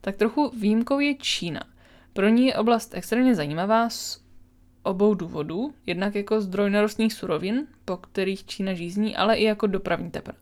Tak 0.00 0.16
trochu 0.16 0.50
výjimkou 0.50 0.98
je 0.98 1.14
Čína. 1.14 1.60
Pro 2.12 2.28
ní 2.28 2.46
je 2.46 2.56
oblast 2.56 2.94
extrémně 2.94 3.34
zajímavá 3.34 3.90
z 3.90 4.22
obou 4.82 5.14
důvodů, 5.14 5.74
jednak 5.86 6.14
jako 6.14 6.40
zdroj 6.40 6.70
nerostných 6.70 7.12
surovin, 7.12 7.66
po 7.84 7.96
kterých 7.96 8.46
Čína 8.46 8.74
žízní, 8.74 9.16
ale 9.16 9.36
i 9.36 9.44
jako 9.44 9.66
dopravní 9.66 10.10
tepr. 10.10 10.32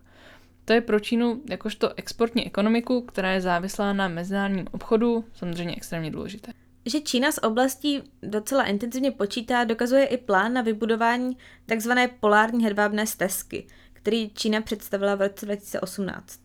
To 0.64 0.72
je 0.72 0.80
pro 0.80 1.00
Čínu 1.00 1.42
jakožto 1.50 1.90
exportní 1.96 2.46
ekonomiku, 2.46 3.00
která 3.00 3.32
je 3.32 3.40
závislá 3.40 3.92
na 3.92 4.08
mezinárodním 4.08 4.66
obchodu, 4.72 5.24
samozřejmě 5.32 5.74
extrémně 5.76 6.10
důležité. 6.10 6.52
Že 6.86 7.00
Čína 7.00 7.32
s 7.32 7.42
oblastí 7.44 8.02
docela 8.22 8.64
intenzivně 8.64 9.10
počítá, 9.10 9.64
dokazuje 9.64 10.04
i 10.04 10.16
plán 10.16 10.52
na 10.52 10.62
vybudování 10.62 11.36
tzv. 11.66 11.92
polární 12.20 12.64
hedvábné 12.64 13.06
stezky, 13.06 13.66
který 14.02 14.30
Čína 14.30 14.60
představila 14.60 15.14
v 15.14 15.20
roce 15.20 15.46
2018. 15.46 16.40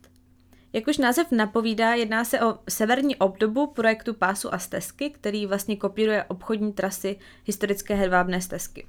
Jak 0.74 0.88
už 0.88 0.98
název 0.98 1.32
napovídá, 1.32 1.94
jedná 1.94 2.26
se 2.26 2.41
o 2.41 2.60
severní 2.70 3.15
obdobu 3.15 3.68
projektu 3.68 4.13
pásu 4.13 4.54
a 4.54 4.60
stezky, 4.60 5.10
který 5.10 5.46
vlastně 5.46 5.78
kopíruje 5.78 6.24
obchodní 6.24 6.74
trasy 6.74 7.20
historické 7.46 7.96
hedvábné 7.96 8.41
stezky. 8.41 8.88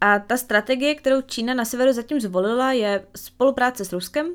A 0.00 0.18
ta 0.18 0.36
strategie, 0.36 0.94
kterou 0.94 1.20
Čína 1.20 1.54
na 1.54 1.64
severu 1.64 1.92
zatím 1.92 2.20
zvolila, 2.20 2.72
je 2.72 3.06
spolupráce 3.16 3.84
s 3.84 3.92
Ruskem 3.92 4.26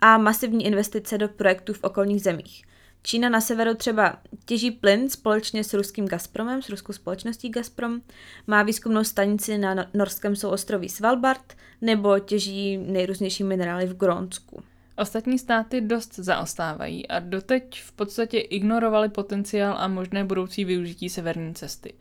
a 0.00 0.18
masivní 0.18 0.66
investice 0.66 1.18
do 1.18 1.28
projektů 1.28 1.72
v 1.72 1.84
okolních 1.84 2.22
zemích. 2.22 2.64
Čína 3.06 3.28
na 3.28 3.40
severu 3.40 3.74
třeba 3.74 4.18
těží 4.44 4.70
plyn 4.70 5.10
společně 5.10 5.64
s 5.64 5.74
ruským 5.74 6.08
Gazpromem, 6.08 6.62
s 6.62 6.68
ruskou 6.68 6.92
společností 6.92 7.48
Gazprom, 7.48 8.00
má 8.46 8.62
výzkumnou 8.62 9.04
stanici 9.04 9.58
na 9.58 9.74
no- 9.74 9.84
norském 9.94 10.36
souostroví 10.36 10.88
Svalbard 10.88 11.56
nebo 11.80 12.18
těží 12.18 12.76
nejrůznější 12.76 13.44
minerály 13.44 13.86
v 13.86 13.96
Grónsku. 13.96 14.62
Ostatní 14.98 15.38
státy 15.38 15.80
dost 15.80 16.14
zaostávají 16.14 17.08
a 17.08 17.18
doteď 17.18 17.82
v 17.82 17.92
podstatě 17.92 18.38
ignorovali 18.38 19.08
potenciál 19.08 19.74
a 19.78 19.88
možné 19.88 20.24
budoucí 20.24 20.64
využití 20.64 21.08
severní 21.08 21.54
cesty. 21.54 21.94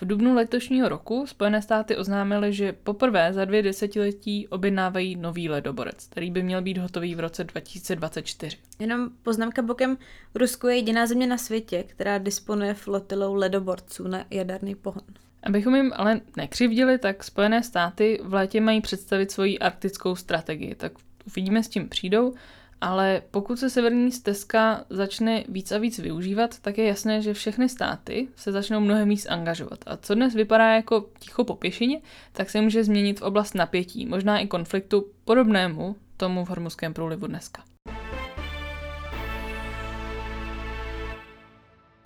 V 0.00 0.06
dubnu 0.06 0.34
letošního 0.34 0.88
roku 0.88 1.26
Spojené 1.26 1.62
státy 1.62 1.96
oznámily, 1.96 2.52
že 2.52 2.72
poprvé 2.72 3.32
za 3.32 3.44
dvě 3.44 3.62
desetiletí 3.62 4.48
objednávají 4.48 5.16
nový 5.16 5.48
ledoborec, 5.48 6.06
který 6.06 6.30
by 6.30 6.42
měl 6.42 6.62
být 6.62 6.78
hotový 6.78 7.14
v 7.14 7.20
roce 7.20 7.44
2024. 7.44 8.56
Jenom 8.78 9.10
poznámka 9.22 9.62
bokem, 9.62 9.98
Rusko 10.34 10.68
je 10.68 10.76
jediná 10.76 11.06
země 11.06 11.26
na 11.26 11.38
světě, 11.38 11.84
která 11.86 12.18
disponuje 12.18 12.74
flotilou 12.74 13.34
ledoborců 13.34 14.08
na 14.08 14.24
jaderný 14.30 14.74
pohon. 14.74 15.02
Abychom 15.42 15.74
jim 15.74 15.92
ale 15.96 16.20
nekřivdili, 16.36 16.98
tak 16.98 17.24
Spojené 17.24 17.62
státy 17.62 18.20
v 18.22 18.34
létě 18.34 18.60
mají 18.60 18.80
představit 18.80 19.30
svoji 19.30 19.58
arktickou 19.58 20.16
strategii, 20.16 20.74
tak 20.74 20.92
uvidíme, 21.26 21.62
s 21.62 21.68
tím 21.68 21.88
přijdou 21.88 22.34
ale 22.80 23.22
pokud 23.30 23.58
se 23.58 23.70
severní 23.70 24.12
stezka 24.12 24.84
začne 24.90 25.44
víc 25.48 25.72
a 25.72 25.78
víc 25.78 25.98
využívat, 25.98 26.58
tak 26.58 26.78
je 26.78 26.86
jasné, 26.86 27.22
že 27.22 27.34
všechny 27.34 27.68
státy 27.68 28.28
se 28.36 28.52
začnou 28.52 28.80
mnohem 28.80 29.08
víc 29.08 29.26
angažovat. 29.26 29.78
A 29.86 29.96
co 29.96 30.14
dnes 30.14 30.34
vypadá 30.34 30.74
jako 30.74 31.06
ticho 31.18 31.44
po 31.44 31.54
pěšině, 31.54 32.00
tak 32.32 32.50
se 32.50 32.60
může 32.60 32.84
změnit 32.84 33.20
v 33.20 33.22
oblast 33.22 33.54
napětí, 33.54 34.06
možná 34.06 34.38
i 34.38 34.46
konfliktu 34.46 35.06
podobnému 35.24 35.96
tomu 36.16 36.44
v 36.44 36.48
Hormuzském 36.48 36.94
průlivu 36.94 37.26
dneska. 37.26 37.69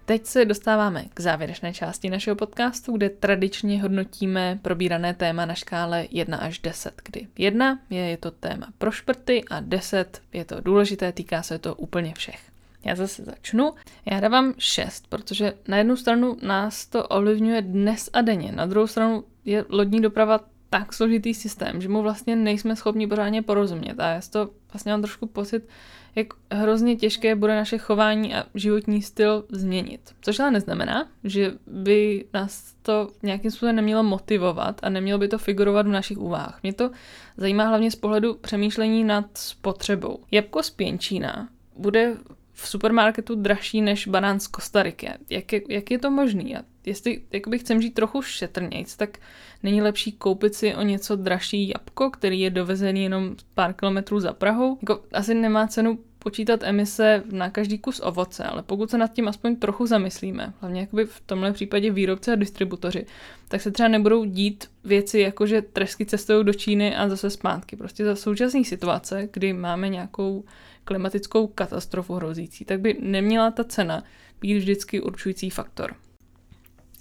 Teď 0.06 0.26
se 0.26 0.44
dostáváme 0.44 1.04
k 1.14 1.20
závěrečné 1.20 1.72
části 1.72 2.10
našeho 2.10 2.36
podcastu, 2.36 2.92
kde 2.92 3.10
tradičně 3.10 3.82
hodnotíme 3.82 4.58
probírané 4.62 5.14
téma 5.14 5.46
na 5.46 5.54
škále 5.54 6.06
1 6.10 6.38
až 6.38 6.58
10, 6.58 7.02
kdy 7.04 7.28
1 7.38 7.78
je, 7.90 8.00
je 8.00 8.16
to 8.16 8.30
téma 8.30 8.66
pro 8.78 8.90
šprty 8.90 9.44
a 9.50 9.60
10 9.60 10.22
je 10.32 10.44
to 10.44 10.60
důležité, 10.60 11.12
týká 11.12 11.42
se 11.42 11.58
to 11.58 11.74
úplně 11.74 12.14
všech. 12.14 12.40
Já 12.84 12.94
zase 12.94 13.24
začnu. 13.24 13.74
Já 14.06 14.20
dávám 14.20 14.54
6, 14.58 15.06
protože 15.08 15.54
na 15.68 15.76
jednu 15.76 15.96
stranu 15.96 16.36
nás 16.42 16.86
to 16.86 17.08
ovlivňuje 17.08 17.62
dnes 17.62 18.10
a 18.12 18.22
denně, 18.22 18.52
na 18.52 18.66
druhou 18.66 18.86
stranu 18.86 19.24
je 19.44 19.64
lodní 19.68 20.00
doprava 20.00 20.40
tak 20.70 20.92
složitý 20.92 21.34
systém, 21.34 21.80
že 21.80 21.88
mu 21.88 22.02
vlastně 22.02 22.36
nejsme 22.36 22.76
schopni 22.76 23.06
pořádně 23.06 23.42
porozumět. 23.42 24.00
A 24.00 24.08
já 24.08 24.20
to 24.30 24.50
vlastně 24.72 24.92
mám 24.92 25.02
trošku 25.02 25.26
pocit, 25.26 25.68
jak 26.14 26.26
hrozně 26.52 26.96
těžké 26.96 27.34
bude 27.34 27.56
naše 27.56 27.78
chování 27.78 28.34
a 28.34 28.44
životní 28.54 29.02
styl 29.02 29.44
změnit. 29.48 30.00
Což 30.20 30.40
ale 30.40 30.50
neznamená, 30.50 31.08
že 31.24 31.52
by 31.66 32.24
nás 32.34 32.74
to 32.82 33.08
nějakým 33.22 33.50
způsobem 33.50 33.76
nemělo 33.76 34.02
motivovat 34.02 34.80
a 34.82 34.88
nemělo 34.88 35.18
by 35.18 35.28
to 35.28 35.38
figurovat 35.38 35.86
v 35.86 35.90
našich 35.90 36.18
úvahách. 36.18 36.58
Mě 36.62 36.72
to 36.72 36.90
zajímá 37.36 37.64
hlavně 37.64 37.90
z 37.90 37.96
pohledu 37.96 38.34
přemýšlení 38.34 39.04
nad 39.04 39.38
spotřebou. 39.38 40.18
Jabko 40.30 40.62
z 40.62 40.70
pěnčína 40.70 41.48
bude 41.76 42.16
v 42.54 42.68
supermarketu 42.68 43.34
dražší 43.34 43.82
než 43.82 44.06
banán 44.06 44.40
z 44.40 44.46
Kostariky. 44.46 45.08
Jak 45.30 45.52
je, 45.52 45.62
jak 45.68 45.90
je 45.90 45.98
to 45.98 46.10
možný? 46.10 46.56
A 46.56 46.62
jestli 46.86 47.22
jakoby 47.32 47.58
chcem 47.58 47.82
žít 47.82 47.94
trochu 47.94 48.22
šetrnějc, 48.22 48.96
tak 48.96 49.18
není 49.62 49.82
lepší 49.82 50.12
koupit 50.12 50.54
si 50.54 50.74
o 50.74 50.82
něco 50.82 51.16
dražší 51.16 51.68
jabko, 51.68 52.10
který 52.10 52.40
je 52.40 52.50
dovezený 52.50 53.02
jenom 53.02 53.36
pár 53.54 53.72
kilometrů 53.72 54.20
za 54.20 54.32
Prahou. 54.32 54.78
Jako, 54.82 55.04
asi 55.12 55.34
nemá 55.34 55.66
cenu 55.66 55.98
počítat 56.18 56.60
emise 56.62 57.22
na 57.30 57.50
každý 57.50 57.78
kus 57.78 58.00
ovoce, 58.00 58.44
ale 58.44 58.62
pokud 58.62 58.90
se 58.90 58.98
nad 58.98 59.12
tím 59.12 59.28
aspoň 59.28 59.56
trochu 59.56 59.86
zamyslíme, 59.86 60.52
hlavně 60.60 60.80
jakoby 60.80 61.04
v 61.04 61.20
tomhle 61.26 61.52
případě 61.52 61.90
výrobci 61.90 62.32
a 62.32 62.34
distributoři, 62.34 63.06
tak 63.48 63.60
se 63.60 63.70
třeba 63.70 63.88
nebudou 63.88 64.24
dít 64.24 64.70
věci 64.84 65.20
jako, 65.20 65.46
že 65.46 65.62
tresky 65.62 66.06
cestují 66.06 66.44
do 66.44 66.52
Číny 66.52 66.96
a 66.96 67.08
zase 67.08 67.30
zpátky. 67.30 67.76
Prostě 67.76 68.04
za 68.04 68.16
současné 68.16 68.64
situace, 68.64 69.28
kdy 69.32 69.52
máme 69.52 69.88
nějakou 69.88 70.44
klimatickou 70.84 71.46
katastrofu 71.46 72.14
hrozící, 72.14 72.64
tak 72.64 72.80
by 72.80 72.96
neměla 73.00 73.50
ta 73.50 73.64
cena 73.64 74.02
být 74.40 74.58
vždycky 74.58 75.00
určující 75.00 75.50
faktor. 75.50 75.94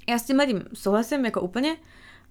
Já 0.09 0.19
s 0.19 0.23
tím 0.23 0.41
tím 0.47 0.63
souhlasím 0.73 1.25
jako 1.25 1.41
úplně, 1.41 1.77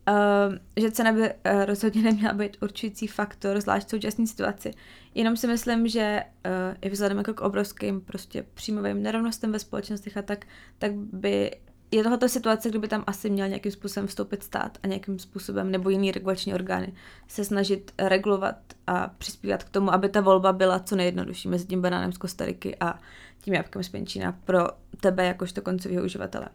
Uh, 0.09 0.55
že 0.77 0.91
cena 0.91 1.13
by 1.13 1.21
uh, 1.21 1.65
rozhodně 1.65 2.03
neměla 2.03 2.33
být 2.33 2.57
určující 2.61 3.07
faktor, 3.07 3.61
zvlášť 3.61 3.87
v 3.87 3.91
současné 3.91 4.27
situaci. 4.27 4.71
Jenom 5.15 5.37
si 5.37 5.47
myslím, 5.47 5.89
že 5.89 6.23
uh, 6.47 6.53
i 6.81 6.91
vzhledem 6.91 7.19
jako 7.19 7.35
k 7.35 7.41
obrovským 7.41 8.01
prostě 8.01 8.45
příjmovým 8.55 9.03
nerovnostem 9.03 9.53
ve 9.53 9.59
společnostech 9.59 10.17
a 10.17 10.23
tak, 10.23 10.47
tak 10.79 10.93
by 10.95 11.51
je 11.93 12.03
tohoto 12.03 12.29
situace, 12.29 12.69
kdyby 12.69 12.89
tam 12.89 13.05
asi 13.07 13.31
měl 13.31 13.49
nějakým 13.49 13.73
způsobem 13.73 14.07
vstoupit 14.07 14.43
stát 14.43 14.79
a 14.83 14.87
nějakým 14.87 15.19
způsobem 15.19 15.71
nebo 15.71 15.91
jiný 15.91 16.13
regulační 16.13 16.55
orgány 16.55 16.93
se 17.29 17.45
snažit 17.45 17.93
regulovat 17.99 18.57
a 18.87 19.11
přispívat 19.19 19.65
k 19.65 19.71
tomu, 19.71 19.95
aby 19.95 20.09
ta 20.09 20.21
volba 20.21 20.53
byla 20.53 20.79
co 20.79 20.97
nejjednodušší 20.97 21.49
mezi 21.49 21.67
tím 21.67 21.83
banánem 21.83 22.13
z 22.13 22.19
Kostariky 22.19 22.77
a 22.81 22.99
tím 23.41 23.55
jabkem 23.55 23.83
z 23.83 23.89
Penčína 23.89 24.39
pro 24.45 24.69
tebe 25.01 25.27
jakožto 25.27 25.63
koncového 25.63 26.05
uživatele. 26.05 26.49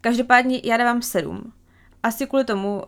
Každopádně 0.00 0.60
já 0.64 0.76
dávám 0.76 1.02
sedm. 1.02 1.52
Asi 2.02 2.26
kvůli 2.26 2.44
tomu, 2.44 2.76
uh, 2.76 2.84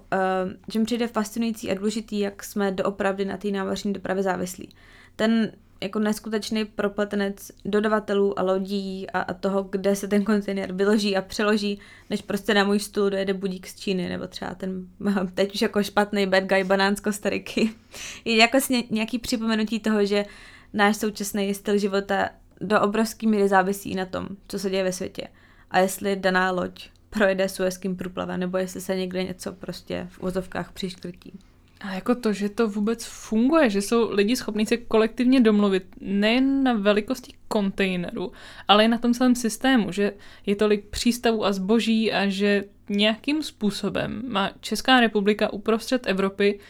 že 0.72 0.78
mi 0.78 0.84
přijde 0.84 1.06
fascinující 1.06 1.70
a 1.70 1.74
důležitý, 1.74 2.18
jak 2.18 2.44
jsme 2.44 2.72
doopravdy 2.72 3.24
na 3.24 3.36
té 3.36 3.50
námořní 3.50 3.92
dopravě 3.92 4.22
závislí. 4.22 4.68
Ten 5.16 5.52
jako 5.82 5.98
neskutečný 5.98 6.64
propletenec 6.64 7.50
dodavatelů 7.64 8.38
a 8.38 8.42
lodí 8.42 9.10
a, 9.10 9.20
a 9.20 9.34
toho, 9.34 9.62
kde 9.62 9.96
se 9.96 10.08
ten 10.08 10.24
kontejner 10.24 10.72
vyloží 10.72 11.16
a 11.16 11.22
přeloží, 11.22 11.80
než 12.10 12.22
prostě 12.22 12.54
na 12.54 12.64
můj 12.64 12.80
stůl 12.80 13.10
dojede 13.10 13.34
budík 13.34 13.66
z 13.66 13.80
Číny, 13.80 14.08
nebo 14.08 14.26
třeba 14.26 14.54
ten 14.54 14.86
teď 15.34 15.54
už 15.54 15.62
jako 15.62 15.82
špatný 15.82 16.26
bad 16.26 16.44
guy 16.44 16.64
banán 16.64 16.96
z 16.96 17.00
Kostariky. 17.00 17.70
Je 18.24 18.36
jako 18.36 18.58
nějaký 18.90 19.18
připomenutí 19.18 19.80
toho, 19.80 20.04
že 20.04 20.24
náš 20.72 20.96
současný 20.96 21.54
styl 21.54 21.78
života 21.78 22.28
do 22.60 22.80
obrovský 22.80 23.26
míry 23.26 23.48
závisí 23.48 23.94
na 23.94 24.06
tom, 24.06 24.28
co 24.48 24.58
se 24.58 24.70
děje 24.70 24.84
ve 24.84 24.92
světě. 24.92 25.28
A 25.70 25.78
jestli 25.78 26.16
daná 26.16 26.50
loď 26.50 26.90
projede 27.10 27.48
suezkým 27.48 27.96
průplavem, 27.96 28.40
nebo 28.40 28.58
jestli 28.58 28.80
se 28.80 28.96
někde 28.96 29.24
něco 29.24 29.52
prostě 29.52 30.06
v 30.10 30.22
úzovkách 30.22 30.72
přiškrtí. 30.72 31.38
A 31.82 31.92
jako 31.94 32.14
to, 32.14 32.32
že 32.32 32.48
to 32.48 32.68
vůbec 32.68 33.04
funguje, 33.04 33.70
že 33.70 33.82
jsou 33.82 34.10
lidi 34.10 34.36
schopni 34.36 34.66
se 34.66 34.76
kolektivně 34.76 35.40
domluvit 35.40 35.84
nejen 36.00 36.62
na 36.62 36.72
velikosti 36.72 37.32
kontejneru, 37.48 38.32
ale 38.68 38.84
i 38.84 38.88
na 38.88 38.98
tom 38.98 39.14
celém 39.14 39.34
systému, 39.34 39.92
že 39.92 40.12
je 40.46 40.56
tolik 40.56 40.84
přístavů 40.84 41.44
a 41.44 41.52
zboží 41.52 42.12
a 42.12 42.28
že 42.28 42.64
nějakým 42.88 43.42
způsobem 43.42 44.22
má 44.28 44.50
Česká 44.60 45.00
republika 45.00 45.52
uprostřed 45.52 46.06
Evropy 46.06 46.60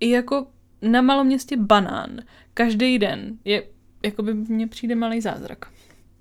i 0.00 0.10
jako 0.10 0.46
na 0.82 1.02
malom 1.02 1.26
městě 1.26 1.56
banán. 1.56 2.20
Každý 2.54 2.98
den 2.98 3.38
je, 3.44 3.62
jako 4.04 4.22
by 4.22 4.34
mně 4.34 4.66
přijde 4.66 4.94
malý 4.94 5.20
zázrak. 5.20 5.66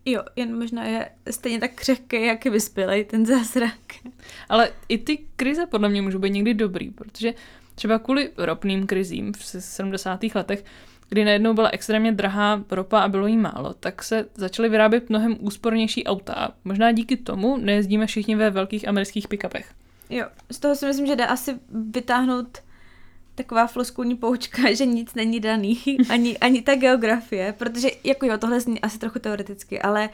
Jo, 0.05 0.23
jen 0.35 0.59
možná 0.59 0.85
je 0.85 1.09
stejně 1.31 1.59
tak 1.59 1.73
křehký, 1.75 2.25
jak 2.25 2.45
je 2.45 2.51
vyspělej 2.51 3.05
ten 3.05 3.25
zázrak. 3.25 3.79
Ale 4.49 4.71
i 4.89 4.97
ty 4.97 5.17
krize 5.35 5.65
podle 5.65 5.89
mě 5.89 6.01
můžou 6.01 6.19
být 6.19 6.29
někdy 6.29 6.53
dobrý, 6.53 6.91
protože 6.91 7.33
třeba 7.77 7.99
kvůli 7.99 8.29
ropným 8.37 8.87
krizím 8.87 9.33
v 9.33 9.45
70. 9.45 10.19
letech, 10.35 10.63
kdy 11.09 11.25
najednou 11.25 11.53
byla 11.53 11.69
extrémně 11.69 12.11
drahá 12.11 12.63
ropa 12.71 12.99
a 12.99 13.07
bylo 13.07 13.27
jí 13.27 13.37
málo, 13.37 13.73
tak 13.79 14.03
se 14.03 14.25
začaly 14.35 14.69
vyrábět 14.69 15.09
mnohem 15.09 15.37
úspornější 15.39 16.05
auta. 16.05 16.51
Možná 16.63 16.91
díky 16.91 17.17
tomu 17.17 17.57
nejezdíme 17.57 18.05
všichni 18.05 18.35
ve 18.35 18.49
velkých 18.49 18.87
amerických 18.87 19.27
pick-upech. 19.27 19.65
Jo, 20.09 20.25
z 20.51 20.59
toho 20.59 20.75
si 20.75 20.85
myslím, 20.85 21.07
že 21.07 21.15
jde 21.15 21.27
asi 21.27 21.59
vytáhnout 21.71 22.57
taková 23.35 23.67
floskulní 23.67 24.15
poučka, 24.15 24.73
že 24.73 24.85
nic 24.85 25.15
není 25.15 25.39
daný, 25.39 25.79
ani, 26.09 26.37
ani 26.37 26.61
ta 26.61 26.75
geografie, 26.75 27.53
protože 27.57 27.89
jako 28.03 28.25
jo, 28.25 28.37
tohle 28.37 28.59
zní 28.59 28.81
asi 28.81 28.99
trochu 28.99 29.19
teoreticky, 29.19 29.81
ale 29.81 30.09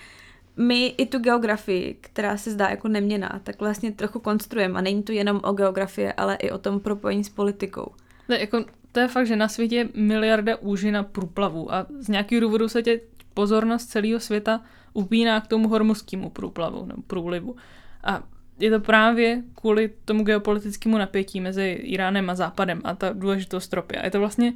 my 0.57 0.87
i 0.87 1.05
tu 1.05 1.19
geografii, 1.19 1.97
která 2.01 2.37
se 2.37 2.51
zdá 2.51 2.69
jako 2.69 2.87
neměná, 2.87 3.41
tak 3.43 3.59
vlastně 3.59 3.91
trochu 3.91 4.19
konstruujeme 4.19 4.79
a 4.79 4.81
není 4.81 5.03
to 5.03 5.11
jenom 5.11 5.39
o 5.43 5.53
geografii, 5.53 6.13
ale 6.13 6.35
i 6.35 6.51
o 6.51 6.57
tom 6.57 6.79
propojení 6.79 7.23
s 7.23 7.29
politikou. 7.29 7.91
To 8.27 8.33
je, 8.33 8.39
jako, 8.39 8.65
to 8.91 8.99
je 8.99 9.07
fakt, 9.07 9.27
že 9.27 9.35
na 9.35 9.47
světě 9.47 9.75
je 9.75 9.89
miliarda 9.93 10.55
úžin 10.55 11.05
průplavu 11.11 11.73
a 11.73 11.85
z 11.99 12.07
nějakého 12.07 12.41
důvodu 12.41 12.69
se 12.69 12.83
tě 12.83 12.99
pozornost 13.33 13.85
celého 13.85 14.19
světa 14.19 14.61
upíná 14.93 15.41
k 15.41 15.47
tomu 15.47 15.67
hormuzskému 15.67 16.29
průplavu 16.29 16.85
nebo 16.85 17.01
průlivu. 17.01 17.55
A 18.03 18.23
je 18.59 18.69
to 18.69 18.79
právě 18.79 19.43
kvůli 19.55 19.93
tomu 20.05 20.23
geopolitickému 20.23 20.97
napětí 20.97 21.41
mezi 21.41 21.69
Iránem 21.69 22.29
a 22.29 22.35
Západem 22.35 22.81
a 22.83 22.95
ta 22.95 23.13
důležitost 23.13 23.73
ropy. 23.73 23.97
A 23.97 24.05
je 24.05 24.11
to 24.11 24.19
vlastně, 24.19 24.53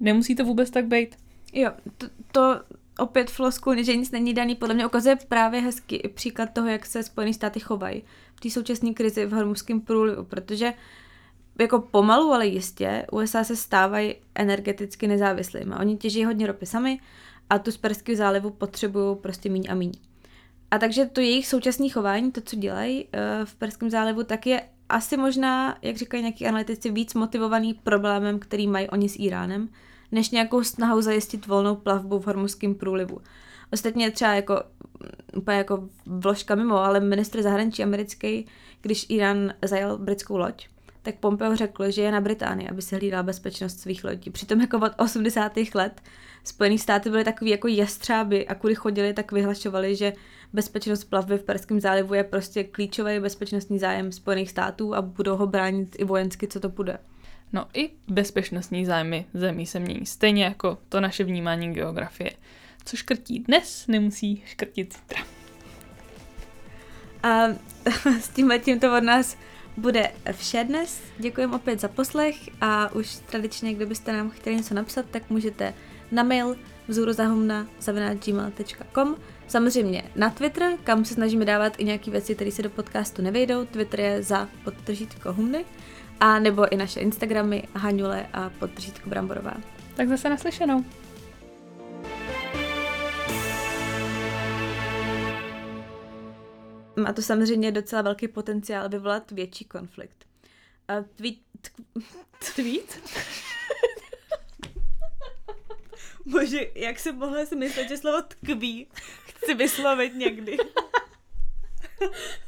nemusí 0.00 0.34
to 0.34 0.44
vůbec 0.44 0.70
tak 0.70 0.86
být. 0.86 1.16
Jo, 1.52 1.70
to, 1.98 2.06
to 2.32 2.60
opět 2.98 3.30
flosku, 3.30 3.74
že 3.82 3.96
nic 3.96 4.10
není 4.10 4.34
daný, 4.34 4.54
podle 4.54 4.74
mě 4.74 4.86
ukazuje 4.86 5.16
právě 5.28 5.60
hezký 5.60 6.02
příklad 6.14 6.48
toho, 6.52 6.68
jak 6.68 6.86
se 6.86 7.02
Spojené 7.02 7.34
státy 7.34 7.60
chovají 7.60 8.02
v 8.34 8.40
té 8.40 8.50
současné 8.50 8.94
krizi 8.94 9.26
v 9.26 9.32
hormuzském 9.32 9.80
průlivu, 9.80 10.24
protože 10.24 10.72
jako 11.60 11.78
pomalu, 11.80 12.32
ale 12.32 12.46
jistě, 12.46 13.06
USA 13.12 13.44
se 13.44 13.56
stávají 13.56 14.14
energeticky 14.34 15.06
nezávislými. 15.06 15.74
Oni 15.80 15.96
těží 15.96 16.24
hodně 16.24 16.46
ropy 16.46 16.66
sami 16.66 17.00
a 17.50 17.58
tu 17.58 17.70
z 17.70 17.76
Perského 17.76 18.16
zálivu 18.16 18.50
potřebují 18.50 19.16
prostě 19.16 19.48
míň 19.48 19.66
a 19.70 19.74
míň. 19.74 19.92
A 20.70 20.78
takže 20.78 21.06
to 21.06 21.20
jejich 21.20 21.46
současné 21.46 21.88
chování, 21.88 22.32
to, 22.32 22.40
co 22.40 22.56
dělají 22.56 23.04
uh, 23.04 23.10
v 23.44 23.54
Perském 23.54 23.90
zálivu, 23.90 24.24
tak 24.24 24.46
je 24.46 24.62
asi 24.88 25.16
možná, 25.16 25.78
jak 25.82 25.96
říkají 25.96 26.22
nějaký 26.22 26.46
analytici, 26.46 26.90
víc 26.90 27.14
motivovaný 27.14 27.74
problémem, 27.74 28.38
který 28.38 28.66
mají 28.66 28.88
oni 28.88 29.08
s 29.08 29.16
Iránem, 29.18 29.68
než 30.12 30.30
nějakou 30.30 30.62
snahou 30.62 31.00
zajistit 31.00 31.46
volnou 31.46 31.74
plavbu 31.74 32.18
v 32.18 32.26
hormuzském 32.26 32.74
průlivu. 32.74 33.20
Ostatně 33.72 34.10
třeba 34.10 34.34
jako 34.34 34.62
mm, 35.00 35.38
úplně 35.38 35.56
jako 35.56 35.88
vložka 36.06 36.54
mimo, 36.54 36.76
ale 36.76 37.00
ministr 37.00 37.42
zahraničí 37.42 37.82
americký, 37.82 38.46
když 38.80 39.06
Irán 39.08 39.52
zajal 39.62 39.98
britskou 39.98 40.36
loď, 40.36 40.68
tak 41.02 41.14
Pompeo 41.14 41.56
řekl, 41.56 41.90
že 41.90 42.02
je 42.02 42.12
na 42.12 42.20
Británii, 42.20 42.68
aby 42.68 42.82
se 42.82 42.96
hlídala 42.96 43.22
bezpečnost 43.22 43.80
svých 43.80 44.04
lodí. 44.04 44.30
Přitom 44.30 44.60
jako 44.60 44.76
od 44.76 44.92
80. 44.96 45.52
let 45.74 46.00
Spojené 46.44 46.78
státy 46.78 47.10
byly 47.10 47.24
takový 47.24 47.50
jako 47.50 47.68
jestřáby 47.68 48.48
a 48.48 48.54
kudy 48.54 48.74
chodili, 48.74 49.14
tak 49.14 49.32
vyhlašovali, 49.32 49.96
že 49.96 50.12
bezpečnost 50.52 51.04
plavby 51.04 51.38
v 51.38 51.42
Perském 51.42 51.80
zálivu 51.80 52.14
je 52.14 52.24
prostě 52.24 52.64
klíčový 52.64 53.20
bezpečnostní 53.20 53.78
zájem 53.78 54.12
Spojených 54.12 54.50
států 54.50 54.94
a 54.94 55.02
budou 55.02 55.36
ho 55.36 55.46
bránit 55.46 55.96
i 55.98 56.04
vojensky, 56.04 56.48
co 56.48 56.60
to 56.60 56.68
bude. 56.68 56.98
No 57.52 57.66
i 57.74 57.90
bezpečnostní 58.08 58.86
zájmy 58.86 59.26
zemí 59.34 59.66
se 59.66 59.80
mění, 59.80 60.06
stejně 60.06 60.44
jako 60.44 60.78
to 60.88 61.00
naše 61.00 61.24
vnímání 61.24 61.72
geografie. 61.72 62.30
Co 62.84 62.96
škrtí 62.96 63.38
dnes, 63.38 63.86
nemusí 63.86 64.42
škrtit 64.46 64.92
zítra. 64.92 65.22
A 67.22 67.46
s 68.20 68.28
tímhle 68.28 68.58
tímto 68.58 68.96
od 68.96 69.02
nás 69.02 69.36
bude 69.76 70.12
vše 70.32 70.64
dnes. 70.64 71.00
Děkujeme 71.18 71.56
opět 71.56 71.80
za 71.80 71.88
poslech 71.88 72.36
a 72.60 72.94
už 72.94 73.16
tradičně, 73.16 73.74
kdybyste 73.74 74.12
nám 74.12 74.30
chtěli 74.30 74.56
něco 74.56 74.74
napsat, 74.74 75.06
tak 75.10 75.30
můžete 75.30 75.74
na 76.12 76.22
mail 76.22 76.56
vzorozahumna.gmail.com 76.88 79.16
Samozřejmě 79.48 80.02
na 80.16 80.30
Twitter, 80.30 80.72
kam 80.84 81.04
se 81.04 81.14
snažíme 81.14 81.44
dávat 81.44 81.72
i 81.78 81.84
nějaké 81.84 82.10
věci, 82.10 82.34
které 82.34 82.50
se 82.50 82.62
do 82.62 82.70
podcastu 82.70 83.22
nevejdou. 83.22 83.64
Twitter 83.64 84.00
je 84.00 84.22
za 84.22 84.48
podtržítko 84.64 85.32
humny. 85.32 85.64
A 86.20 86.38
nebo 86.38 86.72
i 86.72 86.76
naše 86.76 87.00
Instagramy 87.00 87.68
Haňule 87.74 88.26
a 88.32 88.50
podtržítko 88.50 89.10
Bramborová. 89.10 89.54
Tak 89.96 90.08
zase 90.08 90.28
naslyšenou. 90.28 90.84
Má 96.96 97.12
to 97.12 97.22
samozřejmě 97.22 97.72
docela 97.72 98.02
velký 98.02 98.28
potenciál 98.28 98.88
vyvolat 98.88 99.30
větší 99.30 99.64
konflikt. 99.64 100.24
A 100.88 100.94
tweet... 101.16 101.38
Tweet? 102.54 103.00
Bože, 106.26 106.60
jak 106.74 106.98
se 106.98 107.12
mohla 107.12 107.46
si 107.46 107.56
myslet, 107.56 107.88
že 107.88 107.96
slovo 107.96 108.22
tkví 108.22 108.86
chci 109.26 109.54
vyslovit 109.54 110.14
někdy. 110.14 110.56